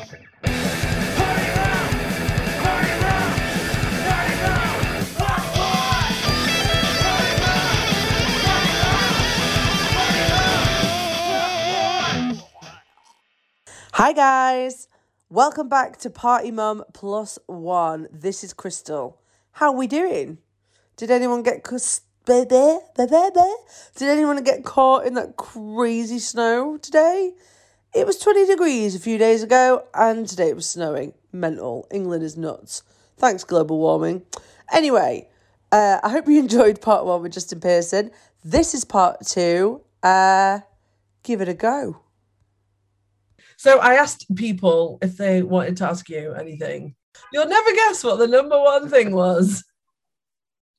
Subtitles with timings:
[0.00, 0.06] Hi
[14.14, 14.88] guys,
[15.28, 18.08] welcome back to Party Mum Plus One.
[18.10, 19.20] This is Crystal.
[19.52, 20.38] How are we doing?
[20.96, 22.00] Did anyone get cus-?
[22.24, 22.48] Did
[24.00, 27.34] anyone get caught in that crazy snow today?
[27.92, 31.12] It was 20 degrees a few days ago, and today it was snowing.
[31.32, 31.88] Mental.
[31.90, 32.84] England is nuts.
[33.16, 34.22] Thanks, global warming.
[34.72, 35.28] Anyway,
[35.72, 38.12] uh, I hope you enjoyed part one with Justin Pearson.
[38.44, 39.80] This is part two.
[40.02, 40.60] Uh,
[41.24, 42.00] give it a go.
[43.56, 46.94] So I asked people if they wanted to ask you anything.
[47.32, 49.64] You'll never guess what the number one thing was.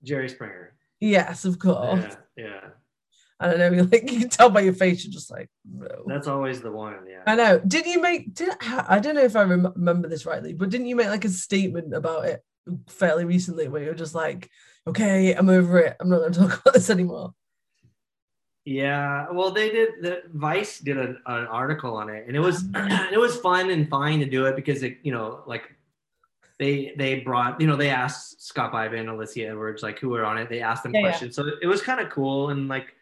[0.04, 0.73] Jerry Springer.
[1.00, 2.16] Yes, of course.
[2.38, 2.70] Yeah, yeah.
[3.41, 3.72] I don't know.
[3.72, 5.04] You like you can tell by your face.
[5.04, 5.88] You're just like, no.
[6.06, 6.95] That's always the one.
[7.09, 7.23] Yeah.
[7.25, 7.59] I know.
[7.59, 8.34] Did you make?
[8.34, 11.25] Did I don't know if I rem- remember this rightly, but didn't you make like
[11.25, 12.44] a statement about it
[12.88, 14.50] fairly recently, where you're just like,
[14.88, 15.97] okay, I'm over it.
[16.00, 17.34] I'm not going to talk about this anymore.
[18.64, 19.89] Yeah, well, they did.
[20.02, 23.89] The Vice did an, an article on it, and it was it was fun and
[23.89, 25.64] fine to do it because it, you know, like
[26.59, 30.23] they they brought, you know, they asked Scott Ivan and Alicia Edwards like who were
[30.23, 30.47] on it.
[30.47, 31.08] They asked them Yeah, yeah.
[31.08, 32.94] questions, so it was kind of cool and like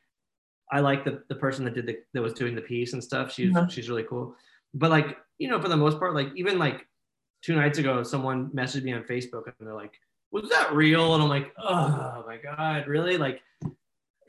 [0.71, 3.31] I like the the person that did the that was doing the piece and stuff.
[3.33, 3.67] She's Uh-huh.
[3.67, 4.35] she's really cool,
[4.73, 6.85] but like you know, for the most part, like even like
[7.41, 9.93] two nights ago, someone messaged me on Facebook and they're like,
[10.31, 13.41] "Was that real?" And I'm like, "Oh my god, really?" Like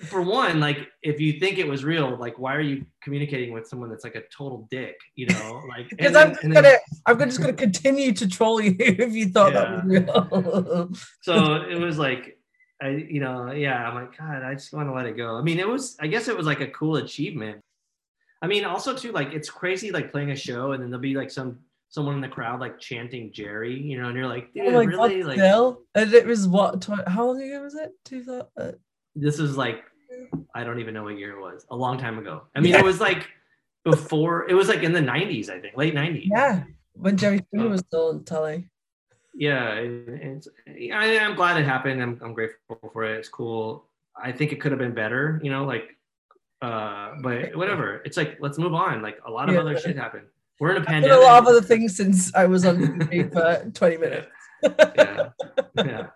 [0.06, 3.66] for one, like if you think it was real, like why are you communicating with
[3.68, 4.96] someone that's like a total dick?
[5.14, 8.26] You know, like Because I'm then- just and then- gonna, I'm just gonna continue to
[8.26, 10.90] troll you if you thought that was real.
[11.22, 12.38] so it was like
[12.82, 15.36] I, you know, yeah, I'm like, God, I just want to let it go.
[15.36, 17.60] I mean, it was, I guess it was like a cool achievement.
[18.42, 21.14] I mean, also too, like it's crazy, like playing a show and then there'll be
[21.14, 21.58] like some
[21.90, 25.22] someone in the crowd like chanting Jerry, you know, and you're like, dude, oh really?
[25.22, 25.38] like?
[25.94, 26.80] And it was what?
[26.80, 27.92] Tw- how long ago was it?
[28.04, 28.46] Two thousand.
[28.56, 28.72] Uh,
[29.14, 29.82] this is like,
[30.54, 31.66] I don't even know what year it was.
[31.70, 32.42] A long time ago.
[32.56, 32.78] I mean, Yeah.
[32.78, 33.28] it was like
[33.84, 34.48] before.
[34.48, 36.28] It was like in the '90s, I think, late '90s.
[36.30, 37.70] Yeah, when Jerry Springer oh.
[37.70, 38.69] was still on telly.
[39.40, 40.48] Yeah, it- it's,
[40.92, 42.00] I, I'm glad it happened.
[42.02, 43.18] I'm, I'm grateful for it.
[43.18, 43.86] It's cool.
[44.14, 45.96] I think it could have been better, you know, like,
[46.60, 48.02] uh, but whatever.
[48.04, 49.00] It's like, let's move on.
[49.00, 49.62] Like a lot of Yeah.
[49.62, 50.26] other shit happened.
[50.60, 51.16] We're in a pandemic.
[51.16, 54.26] a lot of other things since I was on TV for 20 minutes.
[54.62, 55.30] Yeah.
[55.76, 56.06] Yeah.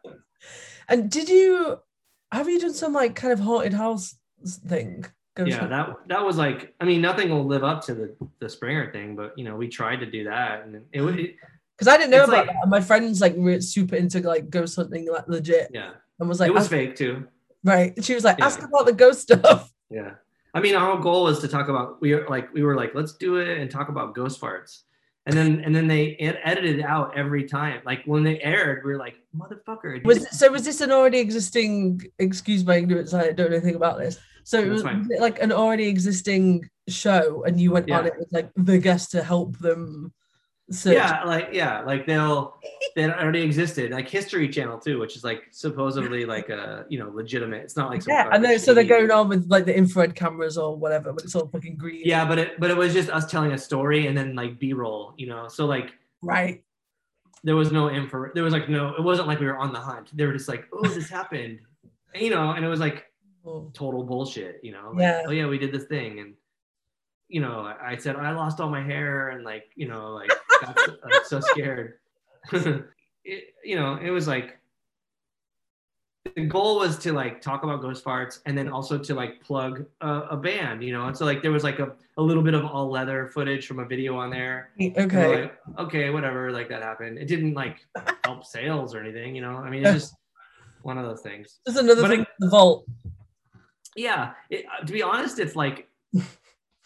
[0.89, 1.79] And did you
[2.31, 4.17] have you done some like kind of haunted house
[4.69, 5.06] thing?
[5.39, 5.67] Yeah.
[5.67, 9.17] That, that was like, I mean, nothing will live up to the, the Springer thing,
[9.17, 11.37] but you know, we tried to do that and it would, it,
[11.77, 12.69] Because I didn't know It's about like- that.
[12.69, 15.91] My friend's like re- super into like ghost hunting, like legit, yeah,
[16.21, 17.27] and was like, it was fake too.
[17.65, 17.93] right.
[18.05, 18.47] She was like, Yeah.
[18.47, 19.71] ask about the ghost stuff.
[19.91, 20.12] Yeah.
[20.55, 23.15] I mean, our goal was to talk about we were like we were like let's
[23.15, 24.83] do it and talk about ghost farts,
[25.27, 27.81] and then and then they ed- edited out every time.
[27.85, 30.05] Like when they aired, we were like motherfucker.
[30.05, 30.53] Was you-" so?
[30.53, 32.03] Was this an already existing?
[32.21, 33.12] Excuse my ignorance.
[33.12, 34.19] I don't know anything about this.
[34.45, 38.15] So it was, was it like an already existing show, and you went on it
[38.17, 40.12] with like the guest to help them.
[40.70, 40.94] Search.
[40.94, 42.56] yeah, like yeah, like they'll
[42.97, 43.91] they already existed.
[43.91, 47.62] Like History Channel too, which is like supposedly like a you know legitimate.
[47.64, 50.56] It's not like Yeah, and then so they're going on with like the infrared cameras
[50.56, 52.00] or whatever, but it's all fucking green.
[52.02, 54.72] Yeah, but it but it was just us telling a story and then like B
[54.72, 55.48] roll, you know.
[55.48, 55.92] So like
[56.22, 56.64] right.
[57.42, 58.31] there was no info.
[58.34, 58.94] There was like no.
[58.94, 60.16] It wasn't like we were on the hunt.
[60.16, 61.58] They were just like, oh, this happened,
[62.14, 62.52] you know.
[62.52, 63.04] And it was like
[63.75, 64.92] total bullshit, you know.
[64.94, 65.22] Like, Yeah.
[65.26, 66.34] Oh yeah, we did this thing, and
[67.29, 70.31] you know, I, said I lost all my hair, and like, you know, like,
[70.61, 71.95] so, like so scared.
[72.53, 74.59] it, you know, it was like
[76.37, 79.85] the goal was to like talk about ghost farts, and then also to like plug
[80.01, 81.07] a, a band, you know.
[81.07, 83.79] And so like there was like a, a little bit of all leather footage from
[83.79, 84.71] a video on there.
[84.81, 85.43] Okay.
[85.43, 87.19] like, okay, whatever, like that happened.
[87.19, 87.87] It didn't like
[88.25, 89.56] help sales or anything, you know.
[89.56, 90.15] I mean, it's just
[90.83, 91.61] one of those things.
[91.67, 92.21] Just another But thing.
[92.23, 92.85] it- the vault.
[93.97, 95.88] yeah it, uh, to be honest it's like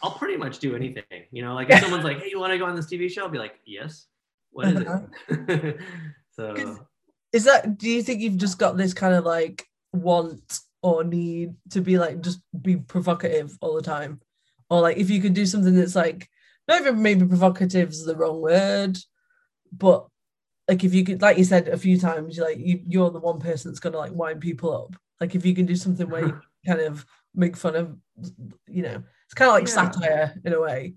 [0.02, 1.02] i'll pretty much do anything
[1.32, 3.24] you know like if someone's like hey you want to go on this tv show?
[3.24, 4.06] I'll be like yes.
[4.50, 5.00] What is uh-huh.
[5.28, 5.80] it?
[6.30, 6.86] So,
[7.32, 7.78] Is that?
[7.78, 11.98] Do you think you've just got this kind of like want or need to be
[11.98, 14.20] like just be provocative all the time,
[14.70, 16.28] or like if you could do something that's like
[16.68, 18.98] not even maybe provocative is the wrong word,
[19.72, 20.06] but
[20.68, 23.18] like if you could, like you said a few times, you're like you, you're the
[23.18, 24.94] one person that's gonna like wind people up.
[25.20, 27.04] Like if you can do something where you kind of
[27.34, 27.96] make fun of,
[28.68, 29.74] you know, it's kind of like Yeah.
[29.74, 30.94] satire in a way.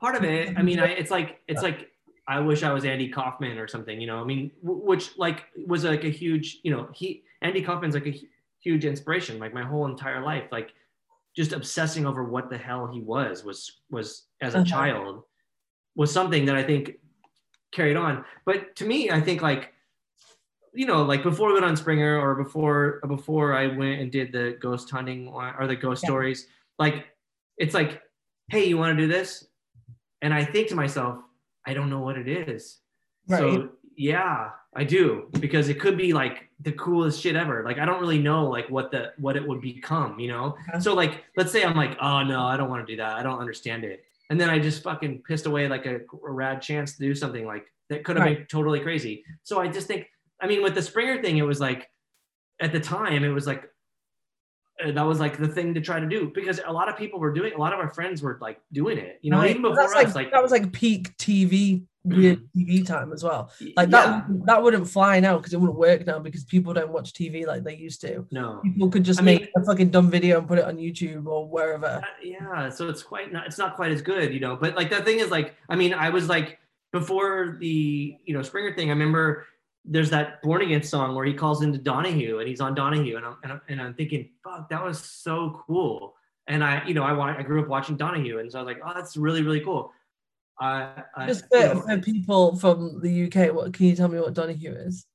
[0.00, 1.88] part of it i mean I, it's like it's like
[2.26, 5.84] i wish i was andy kaufman or something you know i mean which like was
[5.84, 8.14] like a huge you know he andy kaufman's like a
[8.60, 10.70] huge inspiration like my whole entire life like
[11.36, 14.08] just obsessing over what the hell he was was was
[14.40, 14.64] as a Uh-huh.
[14.74, 15.22] child
[15.96, 16.84] was something that i think
[17.72, 18.24] carried on.
[18.44, 19.72] But to me, I think like,
[20.72, 24.32] you know, like before we went on Springer or before before I went and did
[24.32, 26.08] the ghost hunting or, the ghost Yeah.
[26.08, 26.46] stories,
[26.78, 27.06] like
[27.58, 28.02] it's like,
[28.48, 29.46] hey, you want to do this?
[30.22, 31.18] And I think to myself,
[31.66, 32.78] I don't know what it is.
[33.28, 33.38] Right.
[33.38, 37.64] So yeah, I do because it could be like the coolest shit ever.
[37.64, 40.56] Like I don't really know like what the what it would become, you know.
[40.68, 40.80] Okay.
[40.80, 43.16] So like let's say I'm like, oh no, I don't want to do that.
[43.16, 44.04] I don't understand it.
[44.30, 47.44] And then I just fucking pissed away like a, a rad chance to do something
[47.44, 49.24] like that could have been totally crazy.
[49.42, 50.06] So I just think,
[50.42, 51.88] I mean, with the Springer thing, it was like
[52.60, 53.70] at the time it was like
[54.84, 57.18] uh, that was like the thing to try to do because a lot of people
[57.20, 57.52] were doing.
[57.54, 59.18] A lot of our friends were like doing it.
[59.22, 59.50] You know, Right.
[59.50, 63.50] even before us, like, like, that was like peak TV weird TV time as well.
[63.76, 66.90] Like yeah, that that wouldn't fly now because it wouldn't work now because people don't
[66.90, 68.26] watch TV like they used to.
[68.30, 68.60] no.
[68.62, 71.26] People could just I mean- make a fucking dumb video and put it on YouTube
[71.26, 71.86] or wherever.
[71.86, 74.88] Uh, yeah so it's quite not it's not quite as good you know but like
[74.88, 76.58] the thing is like i mean i was like
[76.92, 79.46] before the you know springer thing i remember
[79.84, 83.26] there's that Born Against song where he calls into donahue and he's on donahue and
[83.26, 86.14] i'm and i'm, and I'm thinking fuck that was so cool
[86.46, 88.82] and i you know i i grew up watching donahue and so i was like
[88.84, 89.92] oh that's really really cool
[90.62, 94.08] I, I Just you for, know, for people from the UK, what can you tell
[94.08, 95.06] me what Donahue is?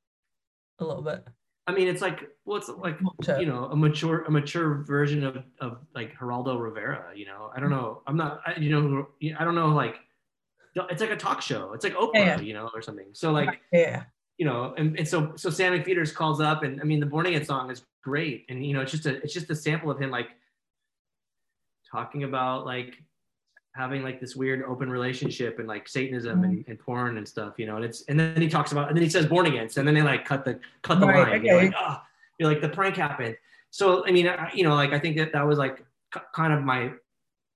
[0.80, 1.24] A little bit.
[1.68, 3.40] i mean it's like what's like Sure.
[3.40, 7.60] you know a mature a mature version of of like Geraldo Rivera you know I
[7.60, 9.08] don't know I'm not I, you know
[9.40, 9.98] I don't know like
[10.76, 12.40] it's like a talk show it's like Oprah yeah.
[12.40, 14.04] you know or something so like Yeah.
[14.38, 17.26] You know and, and so so Sam McPheeters calls up and I mean the Born
[17.26, 20.00] Against song is great and you know it's just a it's just a sample of
[20.00, 20.30] him like
[21.90, 23.02] talking about like
[23.76, 26.72] having like this weird open relationship and like Satanism and, mm-hmm.
[26.72, 29.04] and porn and stuff, you know, and it's and then he talks about and then
[29.04, 31.46] he says born again, and then they like cut the cut the Right, line.
[31.46, 31.98] You're like, oh,
[32.40, 33.36] you're like the prank happened.
[33.72, 35.84] So I mean, I, you know, like I think that that was like
[36.14, 36.92] k- kind of my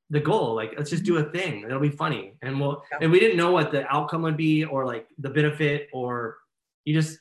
[0.09, 0.55] the goal.
[0.55, 1.63] Like let's just do a thing.
[1.63, 2.99] It'll be funny, and we'll Yeah.
[3.01, 6.37] and we didn't know what the outcome would be or like the benefit or
[6.85, 7.17] you just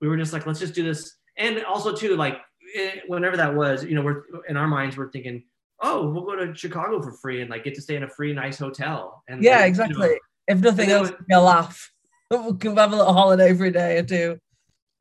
[0.00, 1.16] we were just like let's just do this.
[1.38, 2.38] And also too like
[2.74, 5.44] eh, whenever that was, you know, we're in our minds we're thinking
[5.82, 8.32] oh, we'll go to Chicago for free and like get to stay in a free
[8.32, 9.22] nice hotel.
[9.28, 10.08] And Yeah, like, you exactly.
[10.08, 10.16] know,
[10.48, 11.92] if nothing else, a laugh.
[12.30, 14.38] We can have a little holiday a day or two.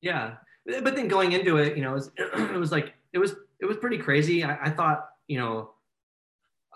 [0.01, 0.35] yeah,
[0.65, 3.65] but then going into it, you know, it was, it was like it was it
[3.65, 4.43] was pretty crazy.
[4.43, 5.71] I, I thought, you know,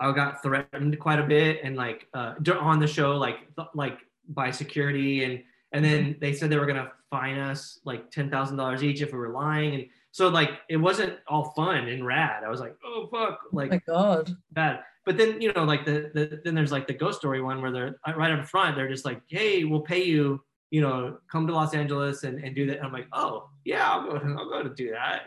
[0.00, 3.36] I got threatened quite a bit, and like uh, on the show, like
[3.74, 3.98] like
[4.28, 5.42] by security, and
[5.72, 9.12] and then they said they were gonna fine us like ten thousand dollars each if
[9.12, 12.44] we were lying, and so like it wasn't all fun and rad.
[12.44, 14.34] I was like, oh fuck, like my God.
[14.52, 14.80] bad.
[15.06, 17.72] But then you know, like the, the then there's like the ghost story one where
[17.72, 18.76] they're uh, right up front.
[18.76, 20.42] They're just like, hey, we'll pay you.
[20.70, 22.76] You know, come to Los Angeles and, and do that.
[22.76, 24.20] And I'm like, oh yeah, I'll go.
[24.38, 25.22] I'll go to do that.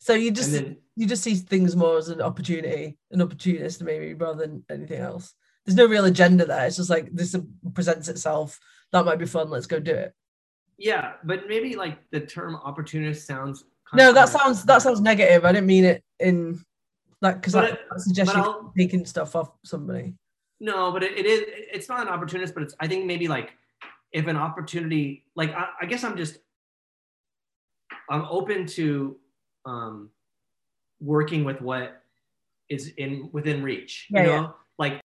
[0.00, 4.14] So you just then you just see things more as an opportunity, an opportunist maybe
[4.14, 5.34] rather than anything else.
[5.64, 6.66] There's no real agenda there.
[6.66, 7.36] It's just like this
[7.74, 8.58] presents itself.
[8.92, 9.50] That might be fun.
[9.50, 10.14] Let's go do it.
[10.78, 13.64] yeah, but maybe like the term opportunist sounds.
[13.88, 15.44] kind No, that sounds that sounds negative.
[15.44, 16.62] I didn't mean it in
[17.20, 20.14] like because But that, it- that suggests but you're I'll- taking stuff off somebody.
[20.60, 21.44] No, but it, it is.
[21.46, 22.74] It's not an opportunist, but it's.
[22.80, 23.52] I think maybe like
[24.12, 26.38] if an opportunity, like I, I guess I'm just.
[28.10, 29.16] I'm open to
[29.66, 30.10] um,
[31.00, 32.02] working with what
[32.68, 34.06] is in within reach.
[34.10, 34.48] Yeah, you know, yeah.
[34.78, 35.00] like,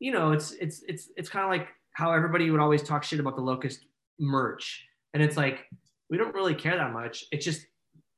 [0.00, 3.20] you know, it's it's it's it's kind of like how everybody would always talk shit
[3.20, 3.86] about the locust
[4.20, 4.84] merch,
[5.14, 5.64] and it's like
[6.10, 7.24] we don't really care that much.
[7.32, 7.66] It's just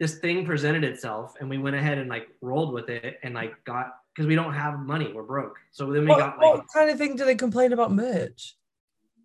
[0.00, 3.52] this thing presented itself, and we went ahead and like rolled with it, and like
[3.64, 5.56] got because we don't have money, we're broke.
[5.70, 8.56] So then we What, got like what kind of thing do they complain about merch?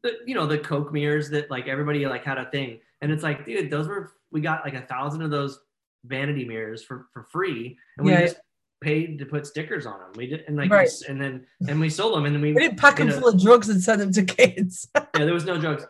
[0.03, 3.23] the you know the coke mirrors that like everybody like had a thing and it's
[3.23, 5.61] like dude those were we got like a thousand of those
[6.03, 8.23] vanity mirrors for for free and we Yeah.
[8.23, 8.35] just
[8.83, 10.89] paid to put stickers on them we did and like Right.
[11.09, 13.29] and then and we sold them and then we We didn't pack them know, full
[13.29, 14.87] of drugs and send them to kids.
[14.95, 15.83] yeah there was no drugs.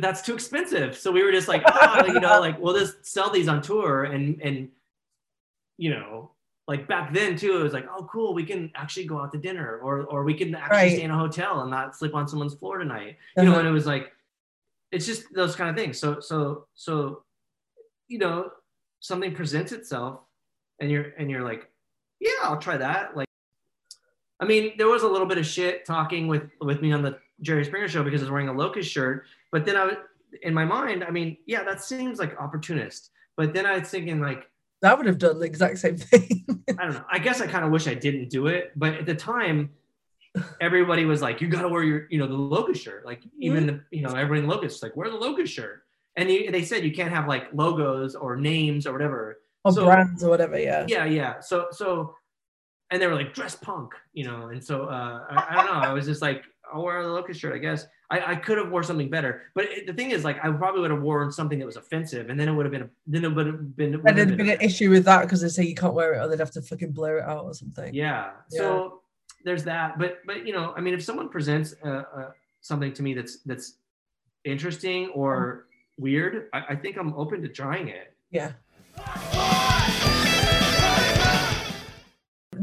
[0.00, 3.30] that's too expensive so we were just like ah, you know like we'll just sell
[3.30, 4.68] these on tour and and
[5.78, 6.30] you know
[6.68, 9.38] like back then too it was like oh cool we can actually go out to
[9.38, 10.92] dinner or or we can actually Right.
[10.92, 13.60] stay in a hotel and not sleep on someone's floor tonight you know Uh-huh.
[13.60, 14.12] and it was like
[14.92, 17.22] it's just those kind of things so so so
[18.08, 18.50] you know
[19.00, 20.20] something presents itself
[20.80, 21.70] and you're and you're like
[22.20, 23.28] yeah i'll try that like
[24.40, 27.18] i mean there was a little bit of shit talking with with me on the
[27.40, 29.96] jerry springer show because i was wearing a locust shirt but then i was
[30.42, 34.20] in my mind i mean yeah that seems like opportunist but then i was thinking
[34.20, 34.50] like
[34.82, 36.44] I would have done the exact same thing.
[36.78, 37.04] I don't know.
[37.10, 39.70] I guess I kind of wish I didn't do it, but at the time,
[40.60, 43.66] everybody was like, "You got to wear your, you know, the locust shirt." Like even
[43.66, 43.76] mm-hmm.
[43.76, 45.82] the, you know, everybody in locust like, "Wear the locust shirt."
[46.16, 49.40] And you, they said you can't have like logos or names or whatever.
[49.66, 50.84] Or So- brands or whatever, yeah.
[50.88, 51.40] Yeah, yeah.
[51.40, 52.14] So, so,
[52.90, 54.48] and they were like, "Dress punk," you know.
[54.48, 55.88] And so, uh, I, I don't know.
[55.88, 56.42] I was just like,
[56.72, 57.86] "I'll wear the locust shirt," I guess.
[58.08, 59.42] I, I could have wore something better.
[59.56, 62.30] But it, the thing is, like, I probably would have worn something that was offensive,
[62.30, 63.90] and then it would have been, a, then it would have been.
[63.92, 66.18] would And there'd been an issue with that because they say you can't wear it
[66.18, 67.92] or they'd have to fucking blur it out or something.
[67.92, 68.30] Yeah.
[68.52, 68.58] Yeah.
[68.58, 69.02] So
[69.44, 69.98] there's that.
[69.98, 72.30] But but you know, I mean, if someone presents uh, uh,
[72.60, 73.78] something to me that's that's
[74.44, 75.66] interesting or
[75.98, 78.14] weird, I, I think I'm open to trying it.
[78.30, 78.52] Yeah.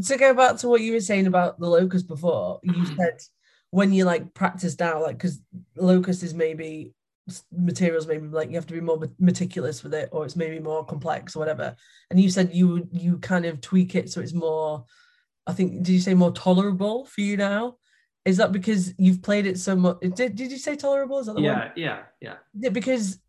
[0.08, 2.96] To go back to what you were saying about the locust before, you mm-hmm.
[2.96, 3.22] said
[3.70, 5.42] when you like practice now, like because
[5.76, 6.94] locust is maybe
[7.52, 10.84] materials maybe like you have to be more meticulous with it or it's maybe more
[10.84, 11.74] complex or whatever
[12.10, 14.84] and you said you would you kind of tweak it so it's more
[15.48, 17.78] i think did you say more tolerable for you now
[18.26, 21.36] is that because you've played it so much did, did you say tolerable is that
[21.36, 21.42] the?
[21.42, 22.36] Yeah, yeah, yeah.
[22.58, 23.20] Is it because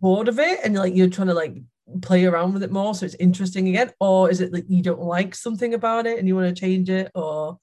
[0.00, 1.56] bored of it and like you're trying to like
[2.02, 5.02] play around with it more so it's interesting again or is it that you don't
[5.02, 7.58] like something about it and you want to change it or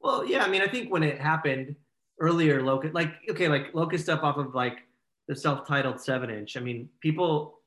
[0.00, 1.74] Well, yeah, I mean, I think when it happened
[2.20, 4.78] earlier, Locust, like, okay, like Locust stuff off of like
[5.26, 6.56] the self-titled seven inch.
[6.56, 7.58] I mean, people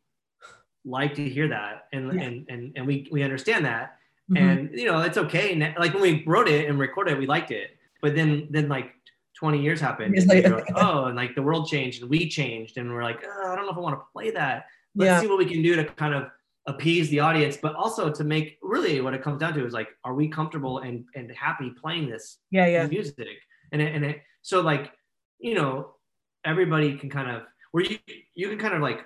[0.85, 2.21] like to hear that and Yeah.
[2.25, 3.97] and, and and we we understand that.
[4.31, 4.39] Mhm.
[4.41, 5.51] And you know, it's okay.
[5.53, 7.71] And like when we wrote it and recorded it, we liked it.
[8.01, 8.89] But then then like
[9.35, 10.15] 20 years happened.
[10.15, 10.51] And we later.
[10.51, 12.77] were like, oh, and like the world changed and we changed.
[12.77, 14.65] And we're like, oh, I don't know if I want to play that.
[14.95, 15.21] Let's Yeah.
[15.21, 16.29] see what we can do to kind of
[16.67, 19.89] appease the audience, but also to make really what it comes down to is like,
[20.03, 23.37] are we comfortable and and happy playing this yeah yeah music
[23.71, 24.91] and it, and it so like
[25.39, 25.95] you know
[26.45, 27.97] everybody can kind of where you
[28.35, 29.05] you can kind of like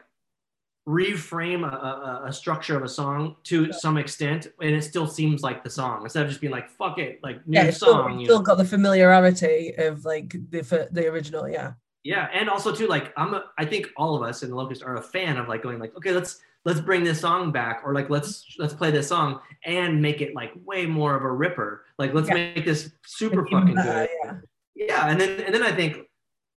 [0.88, 5.42] reframe a, a, a structure of a song to some extent and it still seems
[5.42, 7.94] like the song instead of just being like fuck it like new yeah it's still,
[7.94, 8.44] song you still know?
[8.44, 11.74] got the familiarity of like the the original yeah
[12.06, 14.84] yeah and also too like i'm a, i think all of us in the locust
[14.84, 17.94] are a fan of like going like okay let's let's bring this song back or
[17.94, 21.86] like let's let's play this song and make it like way more of a ripper.
[22.00, 22.34] Like let's Yeah.
[22.34, 24.10] make this super fucking good.
[24.24, 24.34] yeah.
[24.76, 25.98] Yeah and then and then i think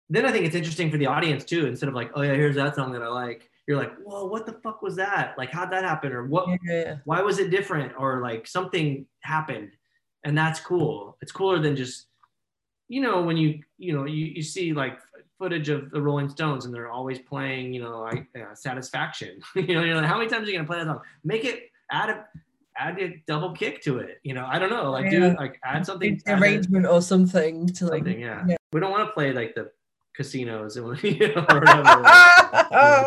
[0.08, 2.54] then i think it's interesting for the audience too instead of like oh yeah here's
[2.56, 5.36] that song that i like you're like whoa what the fuck was that?
[5.36, 6.12] Like how'd that happen?
[6.12, 6.96] or what yeah.
[7.04, 7.92] why was it different?
[7.98, 9.72] or like something happened
[10.24, 11.16] and that's cool.
[11.20, 12.06] It's cooler than just
[12.88, 15.00] you know when you you know you, you see like
[15.38, 19.74] footage of the rolling stones and they're always playing you know like uh, satisfaction you
[19.74, 22.24] know like how many times are you gonna play that song make it add a
[22.78, 25.30] add a double kick to it you know i don't know like Yeah.
[25.30, 28.44] do like add something add a- arrangement or something to like something yeah.
[28.48, 28.56] yeah.
[28.72, 29.70] we don't want to play like the
[30.14, 33.06] casinos and you know, or whatever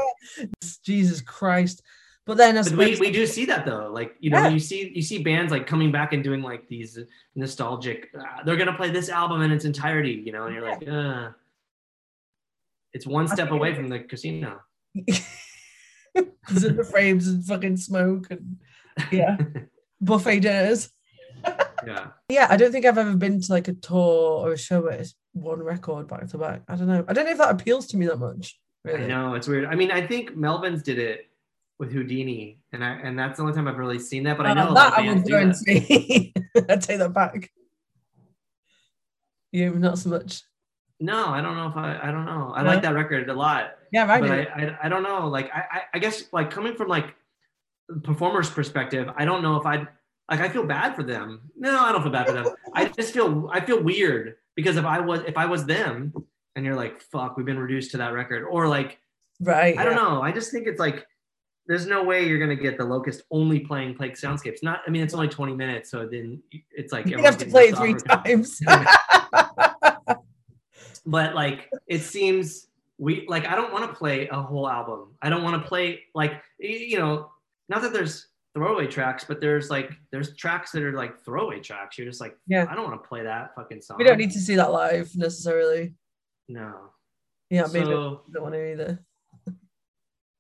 [0.84, 1.82] Jesus Christ.
[2.26, 4.50] But then but we, we do see that though like you know Yeah.
[4.50, 7.00] you see you see bands like coming back and doing like these
[7.34, 10.88] nostalgic uh, they're gonna play this album in its entirety you know and you're like
[10.88, 11.30] uh
[12.94, 14.60] it's one I step away from the casino
[16.16, 18.58] in the frames and fucking smoke and
[19.12, 19.38] yeah,
[20.02, 20.90] buffet dinners.
[21.86, 24.82] yeah Yeah, I don't think I've ever been to like a tour or a show
[24.82, 26.64] where it's one record back to back.
[26.68, 27.06] I don't know.
[27.08, 28.60] I don't know if that appeals to me that much.
[28.86, 29.04] Really.
[29.04, 31.30] i know it's weird i mean i think Melvins did it
[31.80, 34.52] with houdini and i and that's the only time i've really seen that but i
[34.52, 36.34] Uh, know a lot that of I would go and see.
[36.70, 37.50] I take that back.
[39.52, 40.44] You not so much.
[41.00, 42.70] No i don't know if i i don't know i No?
[42.70, 44.32] like that record a lot Yeah, I but.
[44.32, 45.28] I, I I don't know.
[45.28, 47.16] Like I, I I guess like coming from like
[48.04, 49.88] performer's perspective, I don't know if I'd
[50.30, 51.42] like I feel bad for them.
[51.58, 52.46] No, I don't feel bad for them.
[52.74, 56.14] I just feel I feel weird because if I was if I was them
[56.56, 59.00] and you're like fuck, we've been reduced to that record, or like
[59.40, 59.78] right.
[59.78, 60.04] I don't yeah.
[60.04, 60.22] know.
[60.22, 61.08] I just think it's like
[61.66, 64.62] there's no way you're gonna get the locust only playing Plague Soundscapes.
[64.62, 67.70] Not I mean it's only 20 minutes, so then it's like You have to play
[67.70, 68.24] it three off
[71.06, 75.30] but like it seems we like i don't want to play a whole album i
[75.30, 77.30] don't want to play like you know
[77.70, 81.98] not that there's throwaway tracks but there's like there's tracks that are like throwaway tracks
[81.98, 82.66] you're just like Yeah.
[82.70, 85.16] i don't want to play that fucking song we don't need to see that live
[85.16, 85.94] necessarily.
[86.48, 86.92] no
[87.50, 89.00] Yeah, maybe so don't want to either.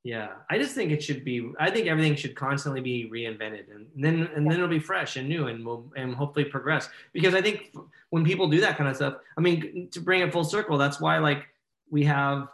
[0.03, 3.85] Yeah i just think it should be i think everything should constantly be reinvented and
[3.97, 6.89] then and then it'll be fresh and new and will and hopefully progress.
[7.13, 7.75] Because i think
[8.09, 11.01] when people do that kind of stuff i mean to bring it full circle that's
[11.01, 11.47] why like
[11.91, 12.47] we have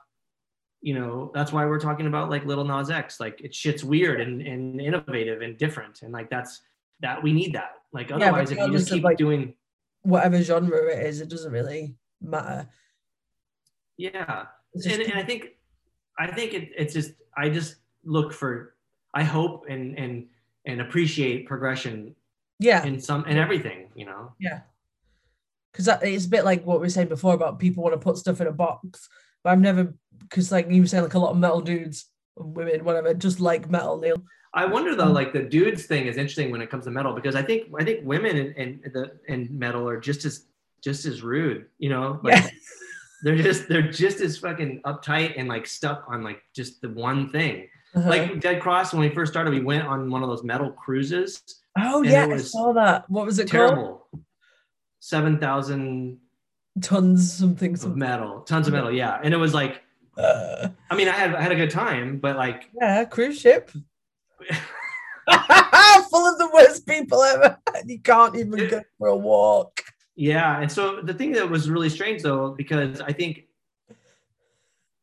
[0.81, 3.19] you know that's why we're talking about like Lil Nas X.
[3.19, 6.61] Like it shit's weird and, and innovative and different and like that's
[6.99, 7.71] that we need that.
[7.91, 9.55] Like otherwise if you just keep like- doing
[10.03, 12.69] Whatever genre it is, it doesn't really matter.
[13.97, 15.54] yeah and, and I think
[16.17, 18.75] I think it, it's just I just look for
[19.13, 20.27] I hope and and
[20.65, 22.15] and appreciate progression
[22.59, 24.33] yeah, in some in everything, you know.
[24.39, 24.61] yeah.
[25.71, 28.17] Because it's a bit like what we were saying before about people want to put
[28.17, 29.09] stuff in a box,
[29.43, 32.05] but I've never because like you were saying, like a lot of metal dudes,
[32.37, 33.99] women, whatever, just like metal.
[33.99, 34.13] They
[34.53, 37.35] I wonder though, like the dudes thing is interesting when it comes to metal because
[37.35, 40.45] I think I think women in, in the in metal are just as
[40.81, 42.21] just as rude, you know.
[42.23, 42.49] Like, Yeah.
[43.25, 47.29] They're just they're just as fucking uptight and like stuck on like just the one
[47.29, 47.67] thing.
[47.95, 48.07] Uh-huh.
[48.07, 51.41] Like Dead Cross, when we first started, we went on one of those metal cruises.
[51.75, 53.09] oh yeah, I saw that.
[53.09, 53.69] What was it called?
[53.73, 54.07] Terrible.
[54.99, 56.19] Seven thousand
[56.81, 59.19] Tons something of metal, tons of metal, yeah.
[59.23, 59.81] And it was like,
[60.17, 63.71] Uh, I mean, I had I had a good time, but like, yeah, cruise ship.
[66.11, 67.57] Full of the worst people ever.
[67.85, 69.81] You can't even go for a walk.
[70.15, 73.45] Yeah, and so the thing that was really strange though, because I think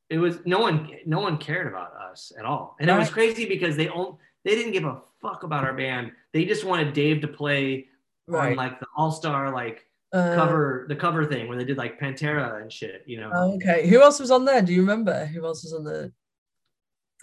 [0.09, 3.47] it was no one no one cared about us at all, and it was crazy
[3.47, 6.12] because they all they didn't give a fuck about our band.
[6.33, 7.87] They just wanted Dave to play
[8.33, 11.99] on like the all star like Uh, cover the cover thing where they did like
[12.00, 13.87] Pantera and shit, you know, oh, okay.
[13.88, 14.61] Who else was on there?
[14.61, 15.25] Do you remember?
[15.26, 16.12] Who else was on the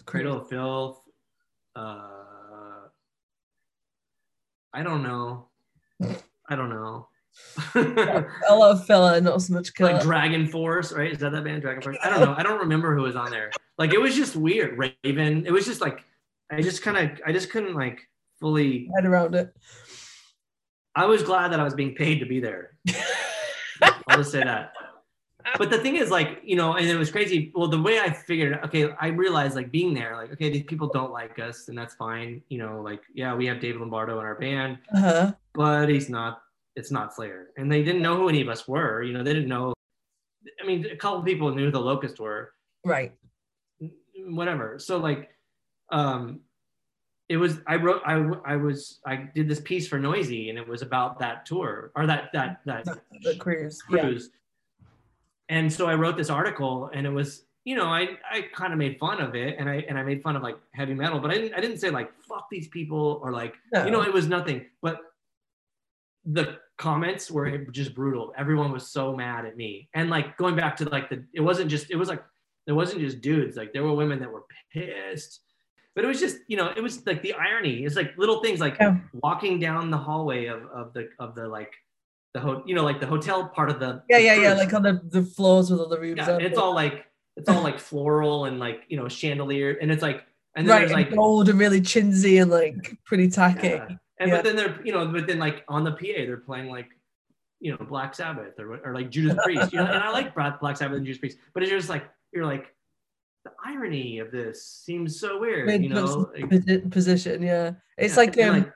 [0.05, 1.01] Cradle of Filth.
[1.75, 2.87] Uh,
[4.73, 5.49] I don't know.
[6.49, 7.08] I don't know.
[7.75, 11.11] Lot of fella, not so much like Dragon Force, right?
[11.11, 11.97] Is that that band, Dragon Force?
[12.03, 12.33] I don't know.
[12.37, 13.51] I don't remember who was on there.
[13.77, 14.77] Like it was just weird.
[14.77, 15.45] Raven.
[15.45, 16.03] It was just like
[16.51, 17.99] I just kind of I just couldn't like
[18.39, 18.89] fully.
[18.95, 19.53] head around it.
[20.95, 22.75] I was glad that I was being paid to be there.
[24.07, 24.73] I'll just say that.
[25.57, 27.51] But the thing is, like you know, and it was crazy.
[27.55, 30.87] Well, the way I figured, okay, I realized like being there, like okay, these people
[30.89, 32.41] don't like us, and that's fine.
[32.49, 35.31] You know, like yeah, we have David Lombardo in our band, Uh-huh.
[35.53, 36.41] but he's not
[36.75, 39.33] it's not slayer and they didn't know who any of us were you know they
[39.33, 39.73] didn't know
[40.61, 42.53] i mean a couple people knew who the locust were
[42.85, 43.13] Right.
[44.25, 45.29] whatever so like
[45.91, 46.39] um
[47.27, 48.13] it was i wrote i
[48.45, 52.05] i was i did this piece for Noisey and it was about that tour or
[52.07, 53.79] that that that The, the cruise.
[53.89, 54.01] Yeah.
[54.01, 54.29] cruise
[55.49, 58.79] and so i wrote this article and it was you know i i kind of
[58.79, 61.31] made fun of it and i and i made fun of like heavy metal but
[61.31, 63.83] i didn't i didn't say like fuck these people or like No.
[63.85, 65.01] you know it was nothing but
[66.25, 70.75] the comments were just brutal everyone was so mad at me and like going back
[70.77, 72.23] to like the it wasn't just it was like
[72.67, 75.41] it wasn't just dudes like there were women that were pissed
[75.95, 78.59] but it was just you know it was like the irony it's like little things
[78.59, 78.97] like Yeah.
[79.13, 81.73] walking down the hallway of, of the of the like
[82.33, 84.53] the ho- you know like the hotel part of the Yeah, the yeah, yeah.
[84.53, 86.17] Like on the, the floors with all the rooms.
[86.17, 87.05] yeah, it's all like
[87.35, 90.23] it's all like floral and like you know chandelier and it's like
[90.55, 93.67] and then right, there's and gold and really chinsy and like pretty tacky.
[93.69, 93.87] yeah.
[94.19, 94.37] And Yeah.
[94.37, 96.89] but then they're you know but then like on the PA they're playing like
[97.59, 100.77] you know Black Sabbath or, or like Judas Priest you know and I like Black
[100.77, 102.73] Sabbath and Judas Priest but it's just like you're like
[103.45, 107.71] the irony of this seems so weird Weird you know like, position, yeah.
[107.97, 108.71] It's yeah, like um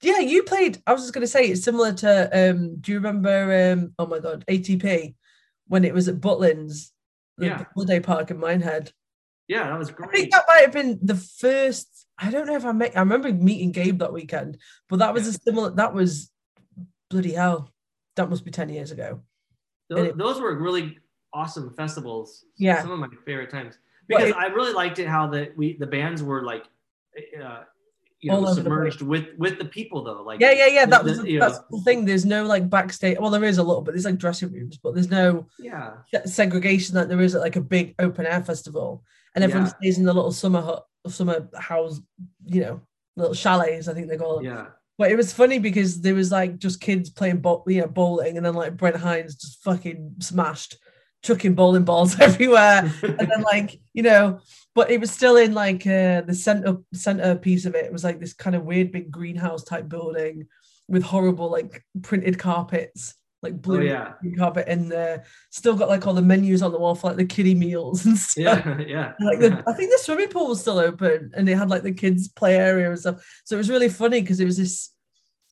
[0.00, 3.72] yeah, you played I was just gonna say it's similar to um do you remember
[3.72, 5.14] um oh my god, ATP
[5.68, 6.90] when it was at Butlins,
[7.38, 7.64] the Yeah.
[7.74, 8.92] holiday park in Minehead.
[9.52, 10.08] Yeah that was great.
[10.08, 11.88] I think that might have been the first.
[12.24, 12.96] I don't know if I met.
[12.96, 15.30] I remember meeting Gabe that weekend, but that was Yeah.
[15.30, 15.70] a similar.
[15.70, 16.30] That was
[17.10, 17.58] bloody hell.
[18.16, 19.10] That must be ten years ago.
[19.90, 20.98] those, it- those were really
[21.34, 22.80] awesome festivals Yeah.
[22.82, 23.74] some of my favorite times
[24.08, 26.64] because it- I really liked it how the we the bands were like
[27.42, 27.60] uh,
[28.20, 30.86] you know submerged with with the people though like Yeah, yeah, yeah.
[30.86, 32.04] That was you that's know, the thing.
[32.04, 33.18] There's no like backstage.
[33.20, 36.94] Well, there is a little, but there's like dressing rooms, but there's no yeah segregation
[36.94, 39.72] that there is at like a big open air festival, and everyone Yeah.
[39.80, 42.00] stays in the little summer hut, summer house,
[42.46, 42.80] you know,
[43.16, 43.88] little chalets.
[43.88, 44.44] I think they call them.
[44.44, 44.66] yeah
[44.98, 48.36] But it was funny because there was like just kids playing bo- you know, bowling,
[48.36, 50.76] and then like Brent Hinds just fucking smashed,
[51.22, 54.40] chucking bowling balls everywhere, and then like you know,
[54.74, 57.84] but it was still in like uh, the center center piece of it.
[57.86, 60.46] It was like this kind of weird big greenhouse type building
[60.88, 65.18] with horrible like printed carpets, like blue oh yeah carpet, and uh,
[65.50, 68.16] still got like all the menus on the wall for like the kiddie meals and
[68.30, 68.64] stuff.
[68.64, 71.68] yeah yeah Like the, I think the swimming pool was still open, and they had
[71.70, 73.24] like the kids' play area and stuff.
[73.44, 74.90] So it was really funny because it was this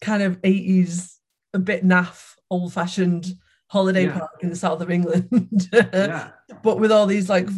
[0.00, 1.18] kind of eighties,
[1.52, 3.26] a bit naff, old-fashioned
[3.66, 4.18] holiday Yeah.
[4.18, 6.30] park in the south of England, yeah
[6.62, 7.48] but with all these like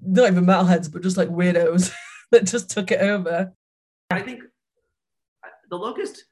[0.00, 1.92] not even metalheads, but just like weirdos
[2.32, 3.52] that just took it over.
[4.10, 4.42] I think
[5.44, 6.24] uh, the Locust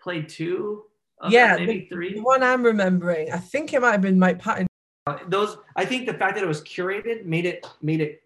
[0.00, 0.84] played two.
[1.28, 2.20] Yeah, maybe The three.
[2.20, 4.66] one I'm remembering, I think it might have been Mike Patton.
[5.28, 8.22] Those I think the fact that it was curated made it made it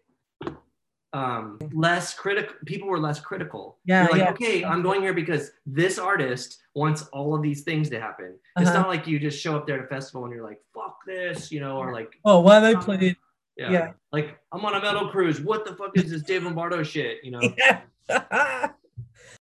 [1.13, 4.31] um less critical people were less critical Yeah, You're like yeah.
[4.33, 8.69] okay i'm going here because this artist wants all of these things to happen it's
[8.69, 8.81] Uh-huh.
[8.81, 11.53] not like you just show up there at a festival and you're like fuck this
[11.53, 13.17] you know or like Oh, why are they played?
[13.57, 13.93] yeah, Yeah.
[14.13, 17.31] like i'm on a metal cruise what the fuck is this dave lombardo shit you
[17.31, 17.83] know Yeah.
[18.11, 18.71] I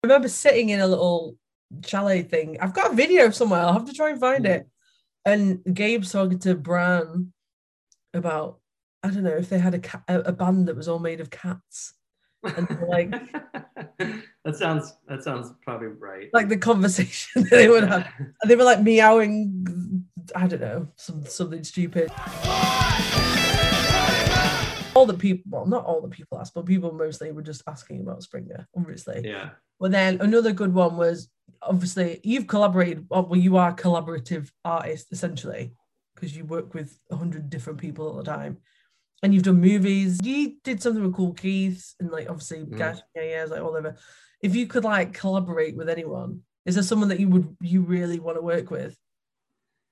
[0.03, 1.35] remember sitting in a little
[1.85, 2.57] chalet thing.
[2.61, 3.61] I've got a video somewhere.
[3.61, 4.67] I'll have to try and find it.
[5.25, 7.31] And Gabe's talking to Bran
[8.13, 8.59] about
[9.03, 11.29] I don't know if they had a cat, a, band that was all made of
[11.29, 11.93] cats,
[12.43, 13.11] and like
[13.99, 18.07] that sounds that sounds probably right like the conversation that they would have.
[18.19, 20.05] And they were like meowing
[20.35, 22.11] I don't know, some something stupid.
[24.95, 28.01] All the people, well, not all the people asked, but people mostly were just asking
[28.01, 29.21] about Springer, obviously.
[29.25, 29.49] Yeah.
[29.83, 31.27] But then another good one was
[31.61, 35.73] obviously you've collaborated, well, you are a collaborative artist essentially,
[36.15, 38.59] because you work with a hundred different people all the time.
[39.23, 40.21] And you've done movies.
[40.23, 42.77] You did something with Kool Keith and like obviously Mhm.
[42.77, 43.97] Gash, yeah, yeah, like all over.
[44.41, 48.21] If you could like collaborate with anyone, is there someone that you would you really
[48.21, 48.95] want to work with?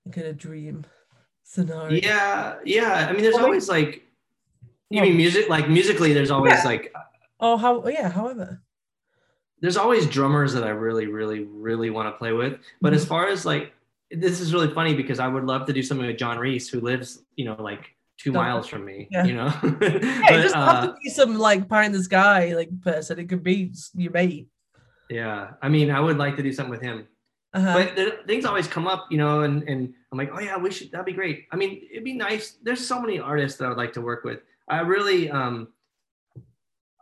[0.05, 0.85] Like in a dream
[1.43, 1.99] scenario.
[2.01, 2.59] Yeah.
[2.63, 3.07] Yeah.
[3.09, 4.07] I mean, there's Well, always like,
[4.89, 5.49] you Well- mean music?
[5.49, 6.63] Like musically, there's always Yeah.
[6.63, 6.93] like,
[7.41, 8.61] Oh how yeah, however.
[9.61, 12.59] There's always drummers that I really, really, really want to play with.
[12.81, 13.09] But as Mhm.
[13.09, 13.71] far as like,
[14.09, 16.79] this is really funny because I would love to do something with John Reis, who
[16.81, 19.07] lives, you know, like two Don't- miles from me.
[19.11, 19.23] Yeah.
[19.25, 19.53] You know.
[19.81, 23.19] Yeah, but, uh, have to be some like pie in the sky like person.
[23.19, 24.47] It could be your mate.
[25.09, 25.51] yeah.
[25.61, 27.07] I mean, I would like to do something with him.
[27.53, 27.73] Uh-huh.
[27.73, 30.71] but the, things always come up, you know, and and I'm like, oh yeah, we
[30.71, 30.89] should.
[30.91, 31.47] That'd be great.
[31.51, 32.55] I mean, it'd be nice.
[32.63, 34.39] There's so many artists that I would like to work with.
[34.69, 35.67] I really, um,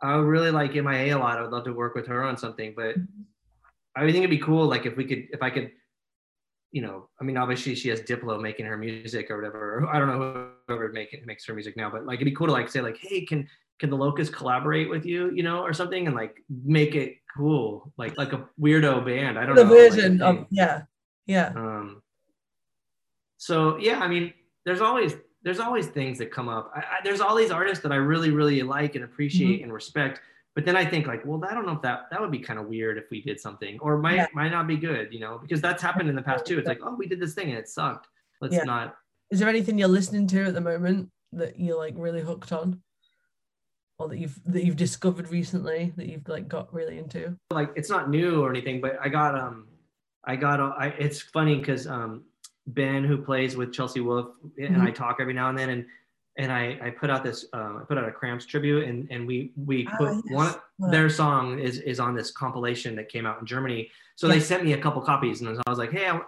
[0.02, 1.38] I would really like MIA a lot.
[1.38, 2.96] I would love to work with her on something, but
[3.96, 5.70] I would think it'd be cool, like if we could, if I could,
[6.72, 9.86] you know, I mean, obviously she has Diplo making her music or whatever.
[9.92, 12.52] I don't know whoever make, makes her music now, but like it'd be cool to
[12.52, 16.06] like say like, hey, can can the Locust collaborate with you, you know, or something,
[16.06, 19.38] and like make it cool, like like a weirdo band.
[19.38, 19.70] I don't the know.
[19.70, 20.82] like a version of yeah.
[21.26, 21.52] Yeah.
[21.56, 22.02] Um,
[23.38, 24.32] so yeah, I mean,
[24.64, 26.70] there's always there's always things that come up.
[26.74, 29.64] I, I, there's all these artists that I really really like and appreciate Mm-hmm.
[29.64, 30.20] and respect.
[30.56, 32.58] But then I think like, well, I don't know if that that would be kind
[32.58, 34.26] of weird if we did something, or might Yeah.
[34.34, 36.58] might not be good, you know, because that's happened in the past too.
[36.58, 38.08] It's like, oh, we did this thing and it sucked.
[38.40, 38.64] Let's Yeah.
[38.64, 38.96] not.
[39.30, 42.82] Is there anything you're listening to at the moment that you're like really hooked on?
[43.98, 47.36] Or that you've that you've discovered recently that you've like got really into?
[47.50, 49.68] like it's not new or anything, but I got um
[50.24, 52.24] I got a- I it's funny because um
[52.74, 54.82] Ben who plays with Chelsea Wolfe and Mhm.
[54.88, 55.86] I talk every now and then and
[56.36, 59.26] and I I put out this um I put out a Cramps tribute and and
[59.26, 60.22] we we Ah, put yes.
[60.26, 60.54] one
[60.90, 63.90] their song is is on this compilation that came out in Germany.
[64.16, 66.22] So they sent me a couple copies and I was like, hey, I, uh,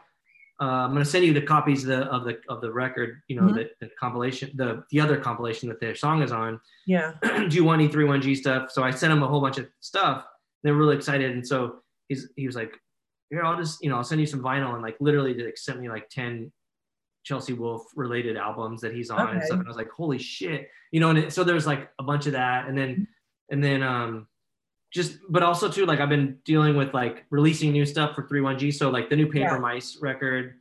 [0.86, 3.48] I'm gonna send you the copies of the of the of the record, you know,
[3.48, 3.54] Mhm.
[3.54, 7.12] the, the compilation, the the other compilation that their song is on Yeah.
[7.48, 8.70] do you want E31G stuff?
[8.70, 10.24] So I sent him a whole bunch of stuff.
[10.62, 11.30] They're really excited.
[11.32, 12.72] And so he's he was like,
[13.32, 15.80] Here, I'll just, you know, I'll send you some vinyl and like literally like sent
[15.80, 16.52] me like 10
[17.24, 19.58] Chelsea Wolfe related albums that he's on and stuff.
[19.58, 20.68] And I was like, holy shit.
[20.90, 22.68] You know, and it, so there's like a bunch of that.
[22.68, 23.08] And then
[23.50, 24.28] and then um
[24.92, 28.74] just but also too, like I've been dealing with like releasing new stuff for 31G.
[28.74, 29.58] So like the new Paper Yeah.
[29.60, 30.56] Mice record,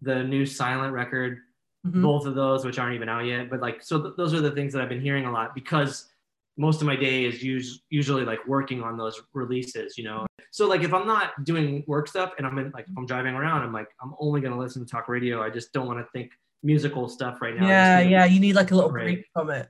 [0.00, 1.40] the new Silent record,
[1.86, 2.00] Mhm.
[2.00, 4.50] both of those which aren't even out yet but like so th- those are the
[4.52, 6.08] things that i've been hearing a lot because
[6.56, 10.68] most of my day is us- usually like working on those releases you know so
[10.68, 13.62] like if i'm not doing work stuff and i'm in like if i'm driving around
[13.62, 16.06] i'm like i'm only going to listen to talk radio i just don't want to
[16.12, 16.30] think
[16.62, 18.24] musical stuff right now Yeah, yeah.
[18.24, 19.04] You need like a little Right.
[19.04, 19.68] break from it.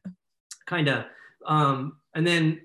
[0.66, 1.04] kind of
[1.46, 2.60] um and then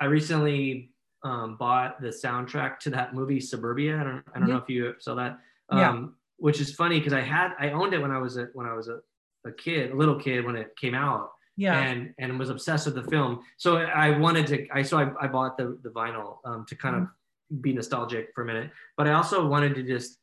[0.00, 0.90] i recently
[1.24, 4.94] um bought the soundtrack to that movie suburbia i don't i don't know if you
[5.00, 5.38] saw that
[5.70, 6.06] um Yeah.
[6.36, 8.74] which is funny because i had i owned it when i was a when i
[8.74, 8.98] was a,
[9.46, 11.78] a kid a little kid when it came out Yeah.
[11.78, 15.28] and and was obsessed with the film so i wanted to i so i, I
[15.28, 19.12] bought the the vinyl um to kind of be nostalgic for a minute but i
[19.12, 20.18] also wanted to just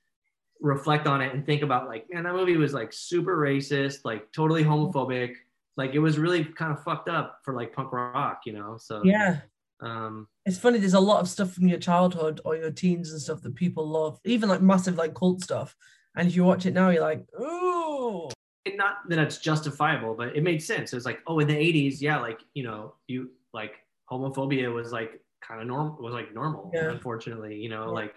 [0.60, 4.32] reflect on it and think about like man that movie was like super racist like
[4.34, 5.34] totally homophobic
[5.78, 9.02] like it was really kind of fucked up for like punk rock you know so
[9.04, 9.40] yeah.
[9.80, 13.22] um It's funny, there's a lot of stuff from your childhood or your teens and
[13.22, 15.76] stuff that people love, even like massive like cult stuff.
[16.16, 18.30] And if you watch it now, you're like, ooh.
[18.66, 21.54] It, not that it's justifiable but it made sense it was like oh in the
[21.56, 23.74] 80s yeah like you know you like
[24.12, 26.92] homophobia was like kind of normal was like normal Yeah.
[26.92, 27.92] unfortunately you know Yeah.
[27.92, 28.16] like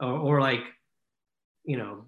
[0.00, 0.60] or, or like
[1.64, 2.04] you know